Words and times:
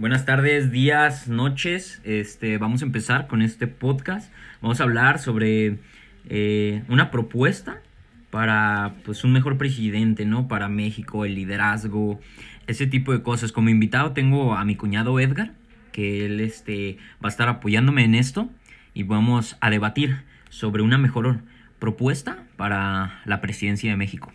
Buenas 0.00 0.24
tardes, 0.24 0.70
días, 0.70 1.28
noches. 1.28 2.00
Este, 2.04 2.56
vamos 2.56 2.80
a 2.80 2.86
empezar 2.86 3.26
con 3.26 3.42
este 3.42 3.66
podcast. 3.66 4.32
Vamos 4.62 4.80
a 4.80 4.84
hablar 4.84 5.18
sobre 5.18 5.76
eh, 6.26 6.82
una 6.88 7.10
propuesta 7.10 7.82
para 8.30 8.94
pues 9.04 9.24
un 9.24 9.32
mejor 9.34 9.58
presidente, 9.58 10.24
¿no? 10.24 10.48
Para 10.48 10.70
México, 10.70 11.26
el 11.26 11.34
liderazgo, 11.34 12.18
ese 12.66 12.86
tipo 12.86 13.12
de 13.12 13.22
cosas. 13.22 13.52
Como 13.52 13.68
invitado 13.68 14.12
tengo 14.12 14.54
a 14.54 14.64
mi 14.64 14.74
cuñado 14.74 15.20
Edgar, 15.20 15.52
que 15.92 16.24
él 16.24 16.40
este, 16.40 16.96
va 17.22 17.28
a 17.28 17.28
estar 17.28 17.50
apoyándome 17.50 18.02
en 18.02 18.14
esto 18.14 18.48
y 18.94 19.02
vamos 19.02 19.58
a 19.60 19.68
debatir 19.68 20.22
sobre 20.48 20.82
una 20.82 20.96
mejor 20.96 21.40
propuesta 21.78 22.44
para 22.56 23.20
la 23.26 23.42
presidencia 23.42 23.90
de 23.90 23.98
México. 23.98 24.32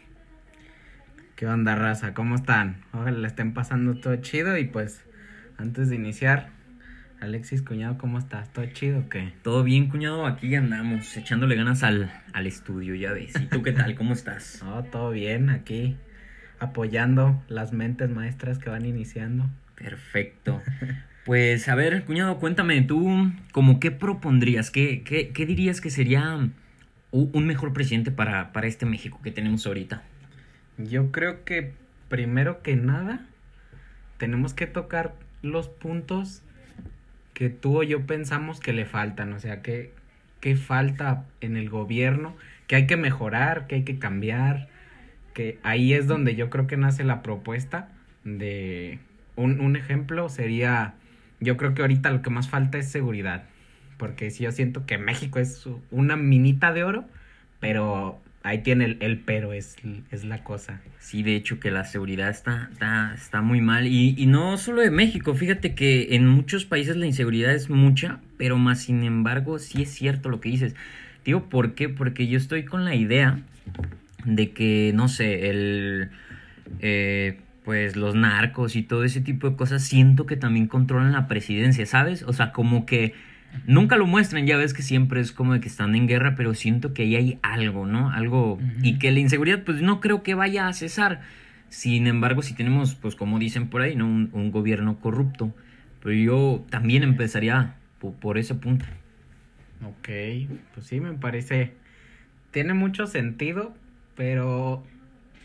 ¿Qué 1.36 1.47
onda, 1.47 1.73
raza? 1.73 2.13
¿Cómo 2.13 2.36
están? 2.36 2.84
Ojalá 2.93 3.18
le 3.18 3.27
estén 3.27 3.55
pasando 3.55 3.95
todo 3.95 4.16
chido 4.18 4.59
y 4.59 4.66
pues 4.66 5.04
antes 5.58 5.90
de 5.90 5.96
iniciar, 5.96 6.50
Alexis, 7.22 7.62
cuñado, 7.62 7.98
¿cómo 7.98 8.20
estás? 8.20 8.52
¿Todo 8.52 8.66
chido 8.68 9.00
o 9.00 9.09
qué? 9.09 9.34
Todo 9.41 9.63
bien, 9.63 9.88
cuñado, 9.90 10.26
aquí 10.26 10.54
andamos, 10.55 11.16
echándole 11.18 11.55
ganas 11.55 11.84
al, 11.84 12.12
al 12.34 12.48
estudio, 12.48 12.96
ya 12.96 13.12
ves. 13.13 13.34
¿Y 13.40 13.46
tú 13.46 13.63
qué 13.63 13.72
tal? 13.72 13.96
¿Cómo 13.96 14.13
estás? 14.13 14.62
No, 14.66 14.84
todo 14.84 15.12
bien, 15.12 15.49
aquí 15.49 15.96
apoyando 16.60 17.44
las 17.48 17.73
mentes 17.73 18.10
maestras 18.10 18.60
que 18.60 18.70
van 18.70 18.86
iniciando. 18.86 19.49
Perfecto. 19.76 20.62
Pues 21.26 21.68
a 21.70 21.76
ver, 21.76 22.05
cuñado, 22.05 22.38
cuéntame, 22.40 22.82
tú, 22.82 23.32
¿cómo 23.52 23.80
qué 23.80 23.91
propondrías? 23.91 24.72
¿Qué, 24.72 25.04
qué, 25.04 25.30
qué 25.30 25.46
dirías 25.46 25.82
que 25.82 25.90
sería 25.90 26.49
un 27.12 27.46
mejor 27.48 27.74
presidente 27.74 28.12
para, 28.12 28.52
para 28.54 28.68
este 28.68 28.85
México 28.85 29.20
que 29.24 29.32
tenemos 29.32 29.66
ahorita? 29.66 30.04
Yo 30.77 31.12
creo 31.12 31.44
que 31.46 31.74
primero 32.10 32.62
que 32.62 32.76
nada 32.76 33.26
tenemos 34.18 34.54
que 34.54 34.68
tocar 34.68 35.16
los 35.45 35.70
puntos 35.70 36.41
que 37.34 37.49
tú 37.49 37.80
o 37.80 37.84
yo 37.84 38.05
pensamos 38.05 38.59
que 38.59 38.73
le 38.73 38.85
faltan, 38.85 39.34
o 39.34 39.40
sea, 39.40 39.62
que, 39.62 39.93
falta 40.63 41.26
en 41.41 41.57
el 41.57 41.71
gobierno, 41.71 42.35
que 42.68 42.76
hay 42.76 42.85
que 42.85 42.98
mejorar, 42.98 43.66
que 43.66 43.76
hay 43.76 43.84
que 43.84 43.98
cambiar, 43.98 44.68
que 45.34 45.57
ahí 45.63 45.93
es 45.93 46.05
donde 46.05 46.35
yo 46.35 46.51
creo 46.51 46.68
que 46.68 46.77
nace 46.77 47.04
la 47.04 47.23
propuesta 47.23 47.90
de 48.23 48.99
un, 49.35 49.60
un 49.60 49.76
ejemplo 49.76 50.29
sería, 50.29 50.93
yo 51.40 51.57
creo 51.57 51.73
que 51.73 51.82
ahorita 51.82 52.12
lo 52.12 52.21
que 52.21 52.29
más 52.29 52.48
falta 52.48 52.77
es 52.77 52.91
seguridad, 52.91 53.46
porque 53.98 54.29
si 54.29 54.43
yo 54.43 54.51
siento 54.51 54.85
que 54.85 54.99
México 54.99 55.40
es 55.40 55.68
una 55.90 56.16
minita 56.16 56.73
de 56.73 56.84
oro, 56.84 57.05
pero 57.60 58.21
ahí 58.46 58.60
tiene 58.60 58.85
el, 58.85 58.98
el, 58.99 59.20
pero, 59.20 59.54
es, 59.54 59.76
es 60.12 60.24
la 60.24 60.43
cosa. 60.43 60.79
Sí, 60.99 61.24
de 61.24 61.35
hecho 61.35 61.60
que 61.60 61.71
la 61.71 61.84
seguridad 61.84 62.29
está, 62.29 62.70
está, 62.71 63.12
está 63.15 63.41
muy 63.41 63.60
mal. 63.60 63.88
Y, 63.88 64.13
y, 64.18 64.28
no 64.28 64.57
solo 64.57 64.81
de 64.81 64.91
México, 64.91 65.34
fíjate 65.34 65.74
que 65.74 66.16
en 66.16 66.28
muchos 66.28 66.63
países 66.63 66.96
la 66.96 67.07
inseguridad 67.07 67.53
es 67.53 67.72
mucha, 67.72 68.19
pero 68.38 68.57
más 68.57 68.84
sin 68.84 69.03
embargo 69.03 69.57
sí 69.57 69.81
es 69.81 69.90
cierto 69.90 70.29
lo 70.29 70.41
que 70.41 70.50
dices. 70.50 70.75
Digo, 71.25 71.50
¿por 71.50 71.73
qué? 71.73 71.90
Porque 71.90 72.28
yo 72.28 72.38
estoy 72.38 72.66
con 72.66 72.85
la 72.85 72.94
idea 72.94 73.40
de 74.23 74.51
que, 74.51 74.91
no 74.94 75.09
sé, 75.09 75.50
el... 75.50 76.09
Eh, 76.79 77.40
pues 77.63 77.96
los 77.96 78.13
narcos 78.13 78.75
y 78.75 78.84
todo 78.84 79.03
ese 79.03 79.22
tipo 79.22 79.50
de 79.50 79.56
cosas 79.56 79.81
siento 79.81 80.28
que 80.28 80.38
también 80.38 80.68
controlan 80.68 81.12
la 81.13 81.28
presidencia, 81.28 81.88
¿sabes? 81.88 82.22
O 82.22 82.31
sea, 82.31 82.51
como 82.51 82.85
que 82.85 83.16
Nunca 83.67 83.97
lo 83.97 84.06
muestran, 84.06 84.45
ya 84.45 84.57
ves 84.57 84.73
que 84.73 84.81
siempre 84.81 85.22
es 85.22 85.31
como 85.31 85.53
de 85.53 85.59
que 85.59 85.67
están 85.67 85.95
en 85.95 86.07
guerra, 86.07 86.35
pero 86.35 86.53
siento 86.53 86.94
que 86.94 87.03
ahí 87.03 87.16
hay 87.16 87.39
algo, 87.41 87.85
¿no? 87.85 88.11
Algo. 88.11 88.53
Uh 88.53 88.59
-huh. 88.59 88.79
Y 88.81 89.00
que 89.00 89.11
la 89.11 89.19
inseguridad, 89.19 89.63
pues 89.63 89.81
no 89.81 90.00
creo 90.01 90.23
que 90.23 90.34
vaya 90.34 90.67
a 90.67 90.73
cesar. 90.73 91.22
Sin 91.69 92.07
embargo, 92.07 92.41
si 92.41 92.53
tenemos, 92.53 92.95
pues 92.95 93.16
como 93.16 93.39
dicen 93.39 93.67
por 93.67 93.81
ahí, 93.81 93.95
¿no? 93.95 94.06
Un, 94.06 94.29
un 94.33 94.51
gobierno 94.51 95.00
corrupto. 95.00 95.53
Pero 96.01 96.16
yo 96.16 96.66
también 96.69 97.03
empezaría 97.03 97.75
por, 98.00 98.13
por, 98.13 98.38
ese 98.38 98.56
punto. 98.56 98.85
Ok, 99.83 100.09
pues 100.73 100.85
sí, 100.85 101.00
me 101.00 101.13
parece. 101.13 101.73
Tiene 102.51 102.73
mucho 102.73 103.07
sentido, 103.07 103.75
pero 104.15 104.83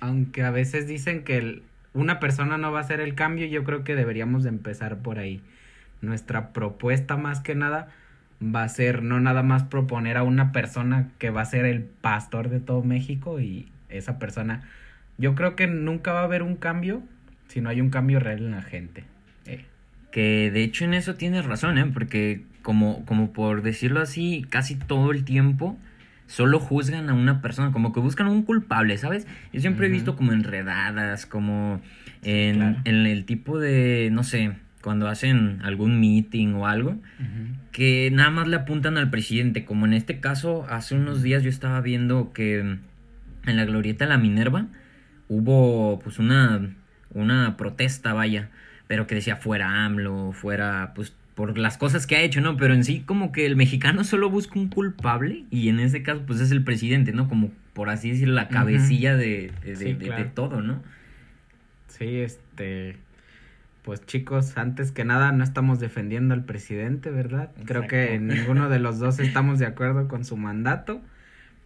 aunque 0.01 0.43
a 0.43 0.51
veces 0.51 0.87
dicen 0.87 1.25
que 1.25 1.39
el, 1.39 1.63
una 1.93 2.21
persona 2.21 2.59
no 2.59 2.73
va 2.73 2.79
a 2.79 2.83
hacer 2.83 3.01
el 3.01 3.15
cambio, 3.15 3.47
yo 3.47 3.65
creo 3.65 3.85
que 3.85 3.95
deberíamos 3.95 4.43
de 4.43 4.51
empezar 4.51 4.99
por 4.99 5.19
ahí 5.19 5.41
nuestra 6.01 6.53
propuesta 6.53 7.17
más 7.17 7.41
que 7.41 7.55
nada 7.55 7.89
va 8.43 8.63
a 8.63 8.69
ser 8.69 9.03
no 9.03 9.21
nada 9.21 9.43
más 9.43 9.65
proponer 9.65 10.17
a 10.17 10.23
una 10.23 10.53
persona 10.53 11.09
que 11.19 11.31
va 11.31 11.43
a 11.43 11.47
ser 11.47 11.67
el 11.67 11.83
pastor 11.83 12.49
de 12.49 12.61
todo 12.61 12.83
México 12.83 13.41
y 13.41 13.69
esa 13.89 14.19
persona 14.19 14.63
yo 15.19 15.35
creo 15.35 15.57
que 15.57 15.67
nunca 15.67 16.13
va 16.13 16.21
a 16.21 16.25
haber 16.25 16.43
un 16.43 16.57
cambio 16.57 17.03
si 17.49 17.61
no 17.61 17.69
hay 17.69 17.81
un 17.81 17.91
cambio 17.91 18.21
real 18.21 18.39
en 18.39 18.53
la 18.53 18.63
gente. 18.63 19.05
Eh. 19.45 19.65
Que 20.11 20.51
de 20.51 20.63
hecho 20.63 20.85
en 20.85 20.95
eso 20.95 21.17
tienes 21.17 21.45
razón, 21.45 21.77
¿eh? 21.79 21.87
Porque 21.93 22.43
como, 22.63 23.05
como 23.05 23.33
por 23.33 23.63
decirlo 23.63 24.01
así, 24.01 24.47
casi 24.49 24.77
todo 24.77 25.11
el 25.11 25.25
tiempo 25.25 25.77
solo 26.27 26.61
juzgan 26.61 27.11
a 27.11 27.15
una 27.15 27.43
persona, 27.43 27.73
como 27.73 27.93
que 27.93 28.01
buscan 28.01 28.29
un 28.29 28.45
culpable, 28.45 28.97
¿sabes? 28.99 29.27
Yo 29.53 29.61
siempre 29.61 29.87
uh 29.87 29.89
-huh. 29.89 29.93
he 29.93 29.95
visto 29.95 30.17
como 30.17 30.33
enredadas, 30.33 31.27
como 31.27 31.81
en, 32.23 32.55
sí, 32.55 32.59
claro. 32.59 32.77
en 32.85 33.07
el 33.07 33.25
tipo 33.25 33.59
de, 33.59 34.11
no 34.13 34.23
sé, 34.23 34.53
cuando 34.83 35.09
hacen 35.09 35.61
algún 35.63 36.01
meeting 36.01 36.55
o 36.55 36.67
algo, 36.67 36.91
uh 36.91 37.23
-huh. 37.23 37.71
que 37.73 38.11
nada 38.13 38.31
más 38.31 38.49
le 38.49 38.57
apuntan 38.57 38.97
al 38.97 39.11
presidente. 39.11 39.65
Como 39.65 39.87
en 39.87 39.93
este 39.93 40.21
caso, 40.21 40.67
hace 40.69 40.95
unos 40.95 41.23
días 41.23 41.43
yo 41.43 41.51
estaba 41.51 41.81
viendo 41.81 42.33
que 42.33 42.61
en 42.61 43.57
la 43.57 43.65
glorieta 43.65 44.05
de 44.05 44.11
la 44.11 44.19
Minerva 44.19 44.67
hubo 45.29 45.99
pues 46.01 46.19
una, 46.19 46.75
una 47.13 47.57
protesta, 47.57 48.13
vaya, 48.15 48.51
pero 48.87 49.07
que 49.07 49.15
decía 49.15 49.37
fuera 49.37 49.85
AMLO, 49.85 50.33
fuera 50.33 50.93
pues 50.95 51.15
por 51.35 51.57
las 51.57 51.79
cosas 51.79 52.07
que 52.07 52.17
ha 52.17 52.23
hecho, 52.23 52.41
¿no? 52.41 52.57
Pero 52.57 52.75
en 52.75 52.85
sí 52.85 53.01
como 53.01 53.33
que 53.33 53.47
el 53.47 53.57
mexicano 53.57 54.05
solo 54.05 54.29
busca 54.29 54.59
un 54.59 54.69
culpable 54.69 55.45
y 55.51 55.69
en 55.69 55.81
ese 55.81 56.03
caso 56.03 56.23
pues 56.27 56.41
es 56.41 56.51
el 56.51 56.65
presidente, 56.65 57.13
¿no? 57.13 57.29
Como 57.29 57.51
por 57.73 57.89
así 57.89 58.11
decir 58.11 58.29
la 58.29 58.49
cabecilla 58.49 59.13
uh 59.13 59.17
-huh. 59.17 59.19
de, 59.19 59.53
de, 59.65 59.77
sí, 59.77 59.85
de, 59.85 59.97
claro. 59.97 60.25
de 60.25 60.31
todo, 60.31 60.61
¿no? 60.63 60.83
Sí, 61.89 62.17
este 62.17 62.97
pues 63.83 64.05
chicos, 64.05 64.57
antes 64.57 64.93
que 64.93 65.05
nada 65.05 65.33
no 65.33 65.43
estamos 65.43 65.81
defendiendo 65.81 66.35
al 66.35 66.45
presidente, 66.45 67.11
¿verdad? 67.11 67.51
Exacto. 67.53 67.65
Creo 67.67 67.87
que 67.87 68.19
ninguno 68.19 68.69
de 68.69 68.79
los 68.79 68.99
dos 68.99 69.19
estamos 69.21 69.59
de 69.59 69.67
acuerdo 69.67 70.09
con 70.09 70.25
su 70.25 70.37
mandato, 70.37 71.01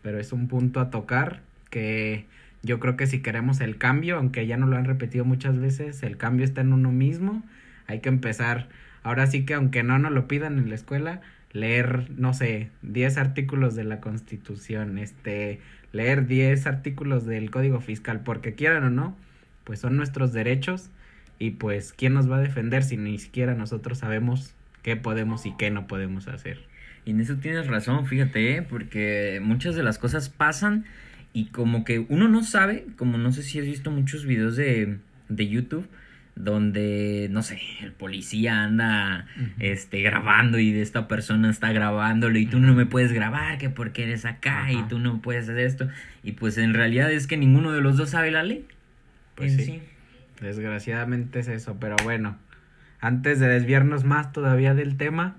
pero 0.02 0.18
es 0.18 0.32
un 0.32 0.48
punto 0.48 0.80
a 0.80 0.90
tocar 0.90 1.40
que 1.70 2.26
yo 2.62 2.78
creo 2.80 2.96
que 2.96 3.06
si 3.06 3.20
queremos 3.20 3.60
el 3.60 3.76
cambio, 3.76 4.16
aunque 4.16 4.46
ya 4.46 4.56
no 4.56 4.66
lo 4.66 4.76
han 4.76 4.84
repetido 4.84 5.24
muchas 5.24 5.58
veces, 5.58 6.02
el 6.02 6.16
cambio 6.16 6.44
está 6.44 6.60
en 6.60 6.72
uno 6.72 6.92
mismo, 6.92 7.42
hay 7.86 8.00
que 8.00 8.08
empezar, 8.08 8.68
ahora 9.02 9.26
sí 9.26 9.44
que 9.44 9.54
aunque 9.54 9.82
no 9.82 9.98
nos 9.98 10.12
lo 10.12 10.28
pidan 10.28 10.58
en 10.58 10.68
la 10.68 10.76
escuela, 10.76 11.20
leer, 11.52 12.10
no 12.16 12.32
sé, 12.32 12.70
10 12.82 13.18
artículos 13.18 13.74
de 13.74 13.84
la 13.84 14.00
Constitución, 14.00 14.98
este, 14.98 15.60
leer 15.92 16.26
10 16.26 16.66
artículos 16.66 17.26
del 17.26 17.50
Código 17.50 17.80
Fiscal, 17.80 18.20
porque 18.20 18.54
quieran 18.54 18.84
o 18.84 18.90
no, 18.90 19.16
pues 19.64 19.80
son 19.80 19.96
nuestros 19.96 20.32
derechos 20.32 20.90
y 21.38 21.52
pues, 21.52 21.92
¿quién 21.92 22.14
nos 22.14 22.30
va 22.30 22.36
a 22.36 22.40
defender 22.40 22.82
si 22.82 22.96
ni 22.96 23.18
siquiera 23.18 23.54
nosotros 23.54 23.98
sabemos 23.98 24.54
qué 24.82 24.96
podemos 24.96 25.46
y 25.46 25.56
qué 25.56 25.70
no 25.70 25.86
podemos 25.86 26.28
hacer? 26.28 26.58
Y 27.04 27.10
en 27.10 27.20
eso 27.20 27.36
tienes 27.36 27.66
razón, 27.66 28.06
fíjate, 28.06 28.56
¿eh? 28.56 28.62
porque 28.62 29.40
muchas 29.42 29.74
de 29.74 29.82
las 29.82 29.98
cosas 29.98 30.28
pasan 30.28 30.84
y 31.32 31.46
como 31.46 31.84
que 31.84 31.98
uno 31.98 32.28
no 32.28 32.42
sabe, 32.42 32.86
como 32.96 33.18
no 33.18 33.32
sé 33.32 33.42
si 33.42 33.58
has 33.58 33.66
visto 33.66 33.90
muchos 33.90 34.24
videos 34.24 34.56
de, 34.56 34.98
de 35.28 35.48
YouTube, 35.48 35.88
donde, 36.36 37.28
no 37.30 37.42
sé, 37.42 37.60
el 37.80 37.92
policía 37.92 38.64
anda 38.64 39.26
uh 39.36 39.40
-huh. 39.40 39.52
este, 39.60 40.00
grabando 40.00 40.58
y 40.58 40.72
de 40.72 40.82
esta 40.82 41.06
persona 41.06 41.50
está 41.50 41.72
grabándolo 41.72 42.38
y 42.38 42.46
tú 42.46 42.58
no 42.58 42.74
me 42.74 42.86
puedes 42.86 43.12
grabar, 43.12 43.58
que 43.58 43.70
porque 43.70 44.04
eres 44.04 44.24
acá 44.24 44.66
uh 44.68 44.72
-huh. 44.72 44.84
y 44.84 44.88
tú 44.88 44.98
no 44.98 45.20
puedes 45.20 45.44
hacer 45.44 45.58
esto. 45.58 45.88
Y 46.22 46.32
pues 46.32 46.58
en 46.58 46.74
realidad 46.74 47.12
es 47.12 47.26
que 47.26 47.36
ninguno 47.36 47.72
de 47.72 47.80
los 47.80 47.96
dos 47.96 48.10
sabe 48.10 48.30
la 48.30 48.42
ley. 48.42 48.64
Pues 49.36 49.54
sí. 49.54 49.64
sí. 49.64 49.82
Desgraciadamente 50.40 51.40
es 51.40 51.48
eso, 51.48 51.76
pero 51.78 51.96
bueno, 52.04 52.36
antes 53.00 53.38
de 53.40 53.48
desviarnos 53.48 54.04
más 54.04 54.32
todavía 54.32 54.74
del 54.74 54.96
tema, 54.96 55.36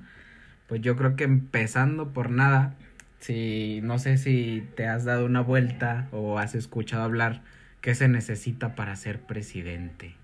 pues 0.68 0.82
yo 0.82 0.96
creo 0.96 1.16
que 1.16 1.24
empezando 1.24 2.14
por 2.14 2.30
nada, 2.30 2.76
si 3.20 3.82
no 3.84 4.00
sé 4.00 4.18
si 4.18 4.68
te 4.76 4.88
has 4.88 5.04
dado 5.04 5.26
una 5.26 5.42
vuelta 5.42 6.08
o 6.12 6.40
has 6.40 6.56
escuchado 6.56 7.04
hablar 7.04 7.42
qué 7.82 7.94
se 7.96 8.08
necesita 8.08 8.76
para 8.76 8.96
ser 8.96 9.20
presidente. 9.20 10.16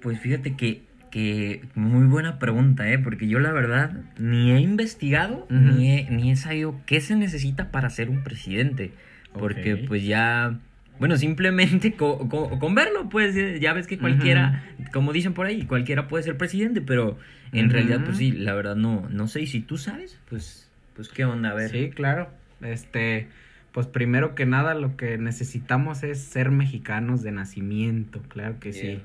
Pues 0.00 0.18
fíjate 0.20 0.56
que, 0.56 0.82
que 1.10 1.62
muy 1.74 2.06
buena 2.06 2.38
pregunta, 2.38 2.90
¿eh? 2.90 2.98
Porque 2.98 3.28
yo 3.28 3.38
la 3.38 3.52
verdad 3.52 3.92
ni 4.18 4.52
he 4.52 4.60
investigado 4.60 5.46
uh 5.50 5.54
-huh. 5.54 5.76
ni, 5.76 5.98
he, 5.98 6.10
ni 6.10 6.30
he 6.30 6.36
sabido 6.36 6.80
qué 6.86 7.00
se 7.00 7.16
necesita 7.16 7.70
para 7.70 7.90
ser 7.90 8.10
un 8.10 8.22
presidente. 8.22 8.92
Porque 9.32 9.74
okay. 9.74 9.86
pues 9.86 10.04
ya 10.04 10.58
bueno, 11.00 11.16
simplemente 11.16 11.94
con, 11.94 12.28
con, 12.28 12.58
con, 12.58 12.74
verlo, 12.74 13.08
pues 13.08 13.34
ya 13.58 13.72
ves 13.72 13.86
que 13.86 13.98
cualquiera, 13.98 14.62
uh 14.78 14.82
-huh. 14.82 14.92
como 14.92 15.12
dicen 15.12 15.32
por 15.32 15.46
ahí, 15.46 15.64
cualquiera 15.64 16.06
puede 16.06 16.22
ser 16.22 16.36
presidente, 16.36 16.82
pero 16.82 17.18
en 17.52 17.66
uh 17.66 17.68
-huh. 17.68 17.72
realidad, 17.72 18.04
pues 18.04 18.18
sí, 18.18 18.32
la 18.32 18.54
verdad 18.54 18.76
no, 18.76 19.08
no 19.08 19.26
sé. 19.26 19.40
Y 19.40 19.46
si 19.46 19.60
tú 19.60 19.78
sabes, 19.78 20.20
pues, 20.28 20.70
pues 20.94 21.08
qué 21.08 21.24
onda, 21.24 21.50
a 21.50 21.54
ver. 21.54 21.70
Sí, 21.70 21.88
claro. 21.88 22.28
Este, 22.60 23.28
pues 23.72 23.86
primero 23.86 24.34
que 24.34 24.44
nada 24.44 24.74
lo 24.74 24.98
que 24.98 25.16
necesitamos 25.16 26.02
es 26.02 26.20
ser 26.20 26.50
mexicanos 26.50 27.22
de 27.22 27.32
nacimiento, 27.32 28.20
claro 28.28 28.60
que 28.60 28.72
yeah. 28.72 28.82
sí. 28.82 29.02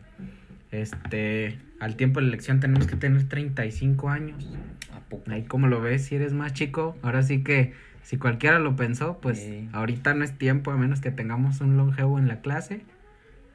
Este, 0.72 1.58
al 1.80 1.96
tiempo 1.96 2.20
de 2.20 2.26
la 2.26 2.34
elección 2.34 2.60
tenemos 2.60 2.88
que 2.88 2.98
tener 2.98 3.24
35 3.24 4.10
años. 4.10 4.54
¿A 4.94 5.00
poco? 5.00 5.32
Ahí 5.32 5.44
como 5.44 5.68
lo 5.68 5.80
ves, 5.80 6.04
si 6.04 6.16
eres 6.16 6.34
más 6.34 6.54
chico, 6.54 6.98
ahora 7.02 7.24
sí 7.24 7.42
que 7.42 7.74
si 8.06 8.18
cualquiera 8.18 8.60
lo 8.60 8.76
pensó, 8.76 9.18
pues 9.20 9.40
Sí. 9.40 9.68
ahorita 9.74 10.14
no 10.14 10.24
es 10.24 10.38
tiempo, 10.38 10.70
a 10.72 10.78
menos 10.78 11.02
que 11.02 11.10
tengamos 11.10 11.60
un 11.60 11.76
longevo 11.76 12.20
en 12.20 12.28
la 12.28 12.40
clase. 12.42 12.82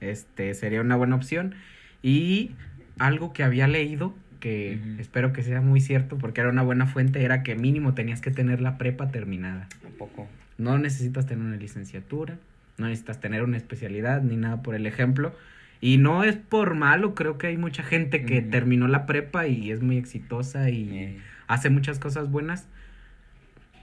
Este 0.01 0.53
sería 0.55 0.81
una 0.81 0.97
buena 0.97 1.15
opción. 1.15 1.55
Y 2.03 2.53
algo 2.99 3.33
que 3.33 3.45
había 3.45 3.69
leído, 3.69 4.13
que 4.41 4.81
espero 4.99 5.33
que 5.33 5.43
sea 5.43 5.61
muy 5.61 5.81
cierto, 5.81 6.19
porque 6.19 6.41
era 6.41 6.51
una 6.51 6.63
buena 6.63 6.87
fuente, 6.87 7.23
era 7.23 7.43
que 7.43 7.55
mínimo 7.55 7.95
tenías 7.95 8.21
que 8.21 8.31
tener 8.31 8.61
la 8.61 8.77
prepa 8.77 9.09
terminada. 9.09 9.69
¿A 9.87 9.99
poco? 9.99 10.27
No 10.59 10.79
necesitas 10.79 11.27
tener 11.27 11.45
una 11.45 11.57
licenciatura, 11.57 12.37
no 12.77 12.87
necesitas 12.87 13.21
tener 13.21 13.43
una 13.45 13.57
especialidad 13.57 14.23
ni 14.23 14.37
nada 14.37 14.63
por 14.63 14.75
el 14.75 14.87
ejemplo. 14.87 15.35
Y 15.83 15.99
no 15.99 16.25
es 16.25 16.37
por 16.37 16.75
malo, 16.75 17.15
creo 17.15 17.39
que 17.39 17.47
hay 17.47 17.57
mucha 17.57 17.83
gente 17.83 18.25
que 18.25 18.43
terminó 18.43 18.89
la 18.89 19.07
prepa 19.07 19.47
y 19.47 19.71
es 19.71 19.81
muy 19.81 19.97
exitosa 19.97 20.71
y 20.71 21.19
hace 21.47 21.71
muchas 21.71 21.99
cosas 21.99 22.31
buenas. 22.31 22.67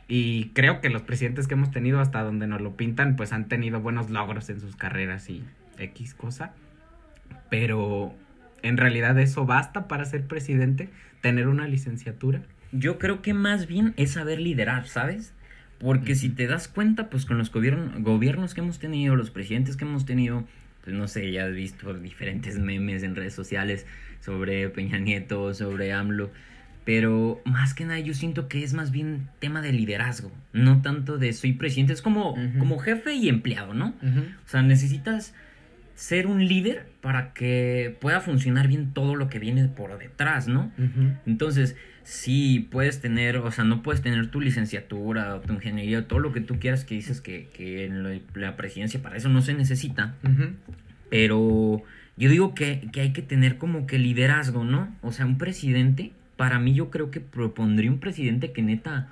Y 0.07 0.49
creo 0.53 0.79
que 0.79 0.89
los 0.89 1.01
presidentes 1.01 1.47
que 1.47 1.55
hemos 1.55 1.71
tenido 1.71 1.99
hasta 1.99 2.23
donde 2.23 2.47
nos 2.47 2.61
lo 2.61 2.77
pintan, 2.77 3.15
pues 3.15 3.33
han 3.33 3.47
tenido 3.47 3.81
buenos 3.81 4.09
logros 4.09 4.49
en 4.49 4.61
sus 4.61 4.75
carreras 4.75 5.29
y 5.29 5.43
X 5.77 6.13
cosa. 6.13 6.53
Pero 7.49 8.13
en 8.61 8.77
realidad 8.77 9.19
eso 9.19 9.45
basta 9.45 9.87
para 9.87 10.05
ser 10.05 10.23
presidente, 10.25 10.89
tener 11.21 11.47
una 11.47 11.67
licenciatura. 11.67 12.41
Yo 12.71 12.99
creo 12.99 13.21
que 13.21 13.33
más 13.33 13.67
bien 13.67 13.93
es 13.97 14.11
saber 14.11 14.39
liderar, 14.39 14.87
¿sabes? 14.87 15.33
Porque 15.79 16.15
si 16.15 16.29
te 16.29 16.47
das 16.47 16.67
cuenta, 16.67 17.09
pues 17.09 17.25
con 17.25 17.37
los 17.37 17.51
gobierno- 17.51 17.91
gobiernos 17.99 18.53
que 18.53 18.61
hemos 18.61 18.79
tenido, 18.79 19.15
los 19.15 19.29
presidentes 19.29 19.77
que 19.77 19.85
hemos 19.85 20.05
tenido, 20.05 20.45
pues 20.83 20.95
no 20.95 21.07
sé, 21.07 21.31
ya 21.31 21.45
has 21.45 21.53
visto 21.53 21.93
diferentes 21.93 22.57
memes 22.59 23.03
en 23.03 23.15
redes 23.15 23.33
sociales 23.33 23.85
sobre 24.21 24.69
Peña 24.69 24.99
Nieto, 24.99 25.53
sobre 25.53 25.93
AMLO. 25.93 26.31
Pero 26.87 27.41
más 27.43 27.73
que 27.73 27.83
nada 27.83 27.99
yo 27.99 28.13
siento 28.13 28.47
que 28.47 28.63
es 28.63 28.73
más 28.73 28.91
bien 28.91 29.27
tema 29.39 29.61
de 29.61 29.73
liderazgo, 29.73 30.31
no 30.53 30.81
tanto 30.81 31.17
de 31.17 31.33
soy 31.33 31.51
presidente, 31.51 31.91
es 31.91 32.01
como, 32.01 32.37
como 32.59 32.79
jefe 32.79 33.13
y 33.13 33.27
empleado, 33.27 33.73
¿no? 33.73 33.87
O 33.89 34.47
sea, 34.47 34.61
necesitas 34.61 35.33
ser 35.95 36.27
un 36.27 36.47
líder 36.47 36.87
para 37.01 37.33
que 37.33 37.97
pueda 37.99 38.21
funcionar 38.21 38.69
bien 38.69 38.93
todo 38.93 39.15
lo 39.15 39.27
que 39.27 39.37
viene 39.37 39.67
por 39.67 39.97
detrás, 39.97 40.47
¿no? 40.47 40.71
Entonces, 41.25 41.75
sí, 42.03 42.69
puedes 42.71 43.01
tener, 43.01 43.35
o 43.35 43.51
sea, 43.51 43.65
no 43.65 43.83
puedes 43.83 44.01
tener 44.01 44.31
tu 44.31 44.39
licenciatura 44.39 45.35
o 45.35 45.41
tu 45.41 45.51
ingeniería, 45.51 46.07
todo 46.07 46.19
lo 46.19 46.31
que 46.31 46.39
tú 46.39 46.57
quieras 46.57 46.85
que 46.85 46.95
dices 46.95 47.19
que, 47.19 47.49
que 47.53 47.83
en 47.83 48.23
la, 48.33 48.55
presidencia 48.55 49.01
para 49.01 49.17
eso 49.17 49.27
no 49.27 49.41
se 49.41 49.53
necesita, 49.53 50.15
pero 51.09 51.83
yo 52.15 52.29
digo 52.29 52.55
que, 52.55 52.87
que 52.93 53.01
hay 53.01 53.11
que 53.11 53.23
tener 53.23 53.57
como 53.57 53.87
que 53.87 53.99
liderazgo, 53.99 54.63
¿no? 54.63 54.95
O 55.01 55.11
sea, 55.11 55.25
un 55.25 55.37
presidente, 55.37 56.13
para 56.37 56.59
mí 56.59 56.73
yo 56.73 56.89
creo 56.89 57.11
que 57.11 57.19
propondría 57.19 57.91
un 57.91 57.99
presidente 57.99 58.51
que 58.51 58.61
neta 58.61 59.09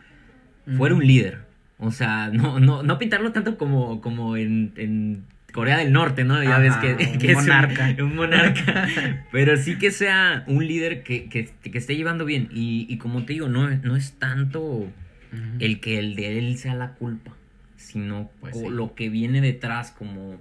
fuera 0.78 0.96
un 0.96 1.06
líder. 1.06 1.40
O 1.78 1.92
sea, 1.92 2.30
no, 2.34 2.60
no, 2.60 2.84
no 2.84 2.98
pintarlo 2.98 3.32
tanto 3.32 3.58
como, 3.58 4.00
como 4.02 4.38
en, 4.38 4.72
en 4.78 5.24
Corea 5.52 5.78
del 5.78 5.92
Norte, 5.92 6.24
¿no? 6.24 6.42
Ya 6.44 6.58
Ajá, 6.58 6.60
ves 6.60 6.76
que, 6.78 6.94
un 6.94 7.30
es 7.30 7.36
monarca. 7.38 7.96
un 8.04 8.16
monarca. 8.16 8.88
Pero 9.32 9.58
sí 9.58 9.78
que 9.78 9.92
sea 9.92 10.44
un 10.48 10.66
líder 10.68 11.04
que, 11.04 11.30
que, 11.30 11.50
que 11.62 11.78
esté 11.78 11.96
llevando 11.96 12.26
bien. 12.26 12.50
Y, 12.52 12.86
y 12.90 12.98
como 12.98 13.26
te 13.26 13.34
digo, 13.34 13.48
no, 13.50 13.70
no 13.70 13.96
es 13.96 14.14
tanto 14.14 14.88
el 15.60 15.82
que 15.82 16.00
el 16.00 16.16
de 16.16 16.38
él 16.40 16.58
sea 16.58 16.76
la 16.76 16.94
culpa, 16.94 17.34
sino 17.76 18.30
Pues 18.40 18.56
sí. 18.58 18.66
lo 18.70 18.96
que 18.96 19.10
viene 19.10 19.42
detrás, 19.42 19.92
como, 19.92 20.38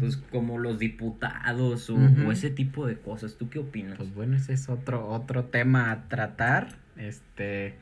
Pues, 0.00 0.16
como 0.16 0.58
los 0.58 0.78
diputados 0.78 1.88
o 1.90 2.32
ese 2.32 2.50
tipo 2.50 2.86
de 2.86 2.96
cosas. 2.96 3.36
¿Tú 3.36 3.48
qué 3.48 3.58
opinas? 3.60 3.96
Pues 3.96 4.14
bueno, 4.14 4.36
ese 4.36 4.52
es 4.52 4.68
otro, 4.68 5.06
otro 5.08 5.44
tema 5.44 5.90
a 5.90 6.08
tratar. 6.08 6.68
Este, 6.96 7.74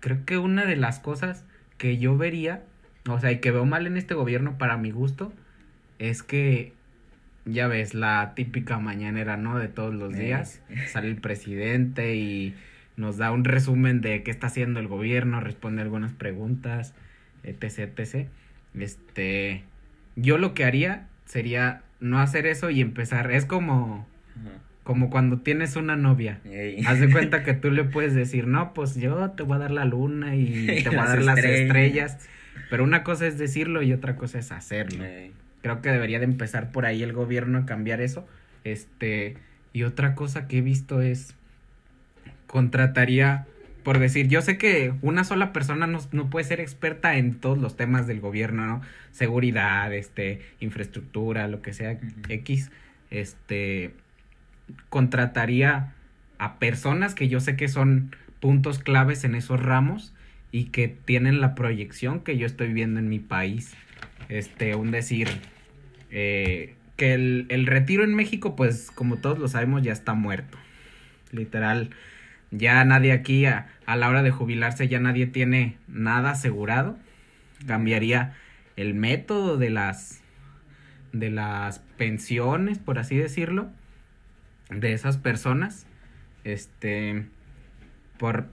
creo 0.00 0.24
que 0.24 0.38
una 0.38 0.64
de 0.64 0.76
las 0.76 1.00
cosas 1.00 1.44
que 1.78 1.98
yo 1.98 2.16
vería, 2.16 2.62
o 3.08 3.18
sea, 3.20 3.32
y 3.32 3.38
que 3.38 3.50
veo 3.50 3.64
mal 3.64 3.86
en 3.86 3.96
este 3.96 4.14
gobierno 4.14 4.58
para 4.58 4.76
mi 4.76 4.90
gusto, 4.90 5.32
es 5.98 6.22
que, 6.22 6.72
ya 7.44 7.66
ves, 7.68 7.94
la 7.94 8.32
típica 8.34 8.78
mañanera, 8.78 9.36
¿no? 9.36 9.58
De 9.58 9.68
todos 9.68 9.94
los 9.94 10.14
Eh. 10.14 10.24
días, 10.24 10.60
sale 10.92 11.08
el 11.08 11.16
presidente 11.16 12.16
y 12.16 12.54
nos 12.96 13.16
da 13.16 13.30
un 13.32 13.44
resumen 13.44 14.00
de 14.00 14.22
qué 14.22 14.30
está 14.30 14.48
haciendo 14.48 14.80
el 14.80 14.88
gobierno, 14.88 15.40
responde 15.40 15.82
algunas 15.82 16.12
preguntas, 16.12 16.94
etc, 17.44 17.78
etc. 17.98 18.28
Este, 18.78 19.62
yo 20.20 20.38
lo 20.38 20.54
que 20.54 20.64
haría 20.64 21.06
sería 21.26 21.82
no 22.00 22.20
hacer 22.20 22.46
eso 22.46 22.70
y 22.70 22.80
empezar, 22.80 23.30
es 23.30 23.44
como 23.44 24.06
Ajá. 24.38 24.58
como 24.84 25.10
cuando 25.10 25.38
tienes 25.40 25.76
una 25.76 25.96
novia. 25.96 26.40
Ey. 26.44 26.84
Haz 26.86 27.00
de 27.00 27.10
cuenta 27.10 27.42
que 27.44 27.54
tú 27.54 27.70
le 27.70 27.84
puedes 27.84 28.14
decir, 28.14 28.46
no, 28.46 28.74
pues 28.74 28.96
yo 28.96 29.30
te 29.30 29.42
voy 29.42 29.56
a 29.56 29.58
dar 29.58 29.70
la 29.70 29.84
luna 29.84 30.34
y 30.36 30.66
te 30.84 30.88
voy 30.90 30.98
a 30.98 31.04
dar 31.04 31.22
las 31.22 31.38
estrellas. 31.38 32.12
estrellas. 32.14 32.28
Pero 32.70 32.84
una 32.84 33.02
cosa 33.02 33.26
es 33.26 33.38
decirlo 33.38 33.82
y 33.82 33.92
otra 33.92 34.16
cosa 34.16 34.38
es 34.38 34.52
hacerlo. 34.52 35.04
Ey. 35.04 35.32
Creo 35.62 35.82
que 35.82 35.90
debería 35.90 36.18
de 36.18 36.24
empezar 36.24 36.70
por 36.70 36.86
ahí 36.86 37.02
el 37.02 37.12
gobierno 37.12 37.58
a 37.58 37.66
cambiar 37.66 38.00
eso. 38.00 38.26
Este, 38.64 39.36
y 39.72 39.82
otra 39.84 40.14
cosa 40.14 40.46
que 40.48 40.58
he 40.58 40.60
visto 40.60 41.00
es 41.02 41.34
contrataría, 42.46 43.46
por 43.88 44.00
decir, 44.00 44.28
yo 44.28 44.42
sé 44.42 44.58
que 44.58 44.92
una 45.00 45.24
sola 45.24 45.50
persona 45.54 45.86
no, 45.86 46.00
no 46.12 46.28
puede 46.28 46.44
ser 46.44 46.60
experta 46.60 47.16
en 47.16 47.36
todos 47.36 47.56
los 47.56 47.74
temas 47.74 48.06
del 48.06 48.20
gobierno, 48.20 48.66
¿no? 48.66 48.82
Seguridad, 49.12 49.94
este, 49.94 50.42
infraestructura, 50.60 51.48
lo 51.48 51.62
que 51.62 51.72
sea. 51.72 51.98
X, 52.28 52.70
este, 53.10 53.92
contrataría 54.90 55.94
a 56.36 56.58
personas 56.58 57.14
que 57.14 57.28
yo 57.28 57.40
sé 57.40 57.56
que 57.56 57.66
son 57.66 58.14
puntos 58.40 58.78
claves 58.78 59.24
en 59.24 59.34
esos 59.34 59.58
ramos 59.58 60.12
y 60.52 60.64
que 60.64 60.88
tienen 60.88 61.40
la 61.40 61.54
proyección 61.54 62.20
que 62.20 62.36
yo 62.36 62.44
estoy 62.44 62.74
viendo 62.74 63.00
en 63.00 63.08
mi 63.08 63.20
país. 63.20 63.72
Este, 64.28 64.74
un 64.74 64.90
decir, 64.90 65.30
eh, 66.10 66.74
que 66.98 67.14
el, 67.14 67.46
el 67.48 67.66
retiro 67.66 68.04
en 68.04 68.12
México, 68.12 68.54
pues 68.54 68.90
como 68.90 69.16
todos 69.16 69.38
lo 69.38 69.48
sabemos, 69.48 69.80
ya 69.80 69.92
está 69.92 70.12
muerto. 70.12 70.58
Literal, 71.32 71.88
ya 72.50 72.84
nadie 72.84 73.12
aquí 73.12 73.46
a, 73.46 73.68
a 73.86 73.96
la 73.96 74.08
hora 74.08 74.22
de 74.22 74.30
jubilarse, 74.30 74.88
ya 74.88 75.00
nadie 75.00 75.26
tiene 75.26 75.76
nada 75.86 76.30
asegurado. 76.30 76.96
Cambiaría 77.66 78.34
el 78.76 78.94
método 78.94 79.56
de 79.56 79.70
las 79.70 80.22
de 81.12 81.30
las 81.30 81.80
pensiones, 81.96 82.78
por 82.78 82.98
así 82.98 83.16
decirlo, 83.16 83.68
de 84.70 84.92
esas 84.92 85.16
personas. 85.16 85.86
Este 86.44 87.26
por 88.18 88.46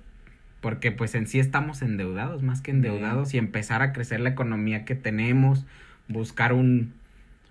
porque 0.62 0.91
pues 0.91 1.13
en 1.13 1.27
sí 1.27 1.39
estamos 1.39 1.84
endeudados, 1.84 2.41
más 2.41 2.62
que 2.62 2.72
endeudados 2.72 3.36
y 3.36 3.38
empezar 3.38 3.84
a 3.84 3.93
crecer 3.93 4.20
la 4.20 4.29
economía 4.29 4.84
que 4.84 4.96
tenemos, 4.96 5.63
buscar 6.08 6.53
un 6.53 6.93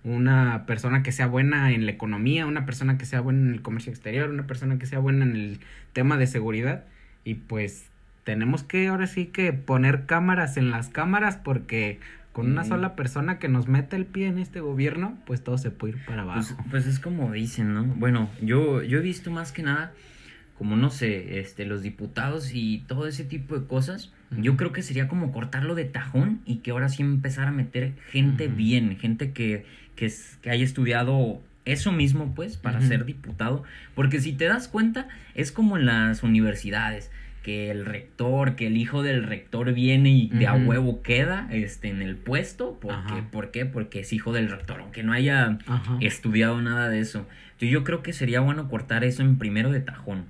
una 0.04 0.66
persona 0.66 1.02
que 1.02 1.10
sea 1.12 1.26
buena 1.26 1.72
en 1.72 1.86
la 1.86 1.92
economía, 1.92 2.46
una 2.46 2.66
persona 2.66 2.98
que 2.98 3.06
sea 3.06 3.20
buena 3.20 3.40
en 3.40 3.54
el 3.54 3.62
comercio 3.62 3.90
exterior, 3.90 4.28
una 4.30 4.46
persona 4.46 4.78
que 4.78 4.86
sea 4.86 4.98
buena 4.98 5.24
en 5.24 5.34
el 5.34 5.58
tema 5.92 6.16
de 6.18 6.26
seguridad 6.26 6.84
y 7.24 7.34
pues 7.34 7.86
tenemos 8.24 8.62
que 8.62 8.88
ahora 8.88 9.06
sí 9.06 9.26
que 9.26 9.52
poner 9.52 10.04
cámaras 10.06 10.56
en 10.56 10.70
las 10.70 10.88
cámaras 10.88 11.36
porque 11.36 11.98
con 12.32 12.50
una 12.50 12.62
Mm. 12.62 12.68
sola 12.68 12.96
persona 12.96 13.38
que 13.38 13.48
nos 13.48 13.68
mete 13.68 13.96
el 13.96 14.06
pie 14.06 14.26
en 14.26 14.38
este 14.38 14.60
gobierno, 14.60 15.16
pues 15.24 15.42
todo 15.42 15.56
se 15.56 15.70
puede 15.70 15.94
ir 15.96 16.04
para 16.04 16.22
abajo. 16.22 16.40
Pues, 16.56 16.68
pues 16.70 16.86
es 16.86 16.98
como 17.00 17.32
dicen, 17.32 17.72
¿no? 17.74 17.84
Bueno, 17.84 18.28
yo, 18.42 18.82
yo 18.82 18.98
he 18.98 19.02
visto 19.02 19.30
más 19.30 19.52
que 19.52 19.62
nada, 19.62 19.92
como 20.58 20.76
no 20.76 20.90
sé, 20.90 21.38
este, 21.40 21.64
los 21.64 21.82
diputados 21.82 22.50
y 22.54 22.84
todo 22.88 23.06
ese 23.06 23.24
tipo 23.24 23.58
de 23.58 23.66
cosas. 23.66 24.12
Yo 24.36 24.56
creo 24.56 24.72
que 24.72 24.82
sería 24.82 25.06
como 25.06 25.30
cortarlo 25.30 25.76
de 25.76 25.84
tajón 25.84 26.40
y 26.44 26.56
que 26.56 26.72
ahora 26.72 26.88
sí 26.88 27.02
empezar 27.02 27.46
a 27.46 27.52
meter 27.52 27.92
gente 28.10 28.48
bien, 28.48 28.96
gente 28.96 29.30
que, 29.30 29.64
que, 29.96 30.06
es- 30.06 30.38
que 30.42 30.50
haya 30.50 30.64
estudiado 30.64 31.40
eso 31.64 31.92
mismo, 31.92 32.34
pues, 32.34 32.56
para 32.58 32.80
ser 32.82 33.04
diputado. 33.06 33.62
Porque 33.94 34.20
si 34.20 34.32
te 34.32 34.44
das 34.44 34.68
cuenta, 34.68 35.08
es 35.34 35.50
como 35.50 35.78
en 35.78 35.86
las 35.86 36.22
universidades 36.22 37.10
que 37.42 37.70
el 37.70 37.84
rector, 37.84 38.54
que 38.56 38.66
el 38.68 38.76
hijo 38.76 39.02
del 39.02 39.22
rector 39.22 39.72
viene 39.74 40.10
y 40.10 40.28
de 40.30 40.46
a 40.46 40.54
huevo 40.54 41.02
queda 41.02 41.46
este, 41.50 41.88
en 41.88 42.00
el 42.02 42.16
puesto. 42.16 42.78
Porque, 42.80 42.96
Ajá. 43.14 43.28
¿Por 43.30 43.50
qué? 43.50 43.64
Porque 43.66 44.00
es 44.00 44.12
hijo 44.12 44.32
del 44.32 44.50
rector, 44.50 44.80
aunque 44.80 45.02
no 45.02 45.12
haya 45.12 45.58
Ajá. 45.66 45.98
estudiado 46.00 46.60
nada 46.62 46.88
de 46.88 47.00
eso. 47.00 47.26
Entonces 47.52 47.70
yo 47.70 47.84
creo 47.84 48.02
que 48.02 48.12
sería 48.12 48.40
bueno 48.40 48.68
cortar 48.68 49.04
eso 49.04 49.22
en 49.22 49.36
primero 49.38 49.70
de 49.70 49.80
tajón. 49.80 50.24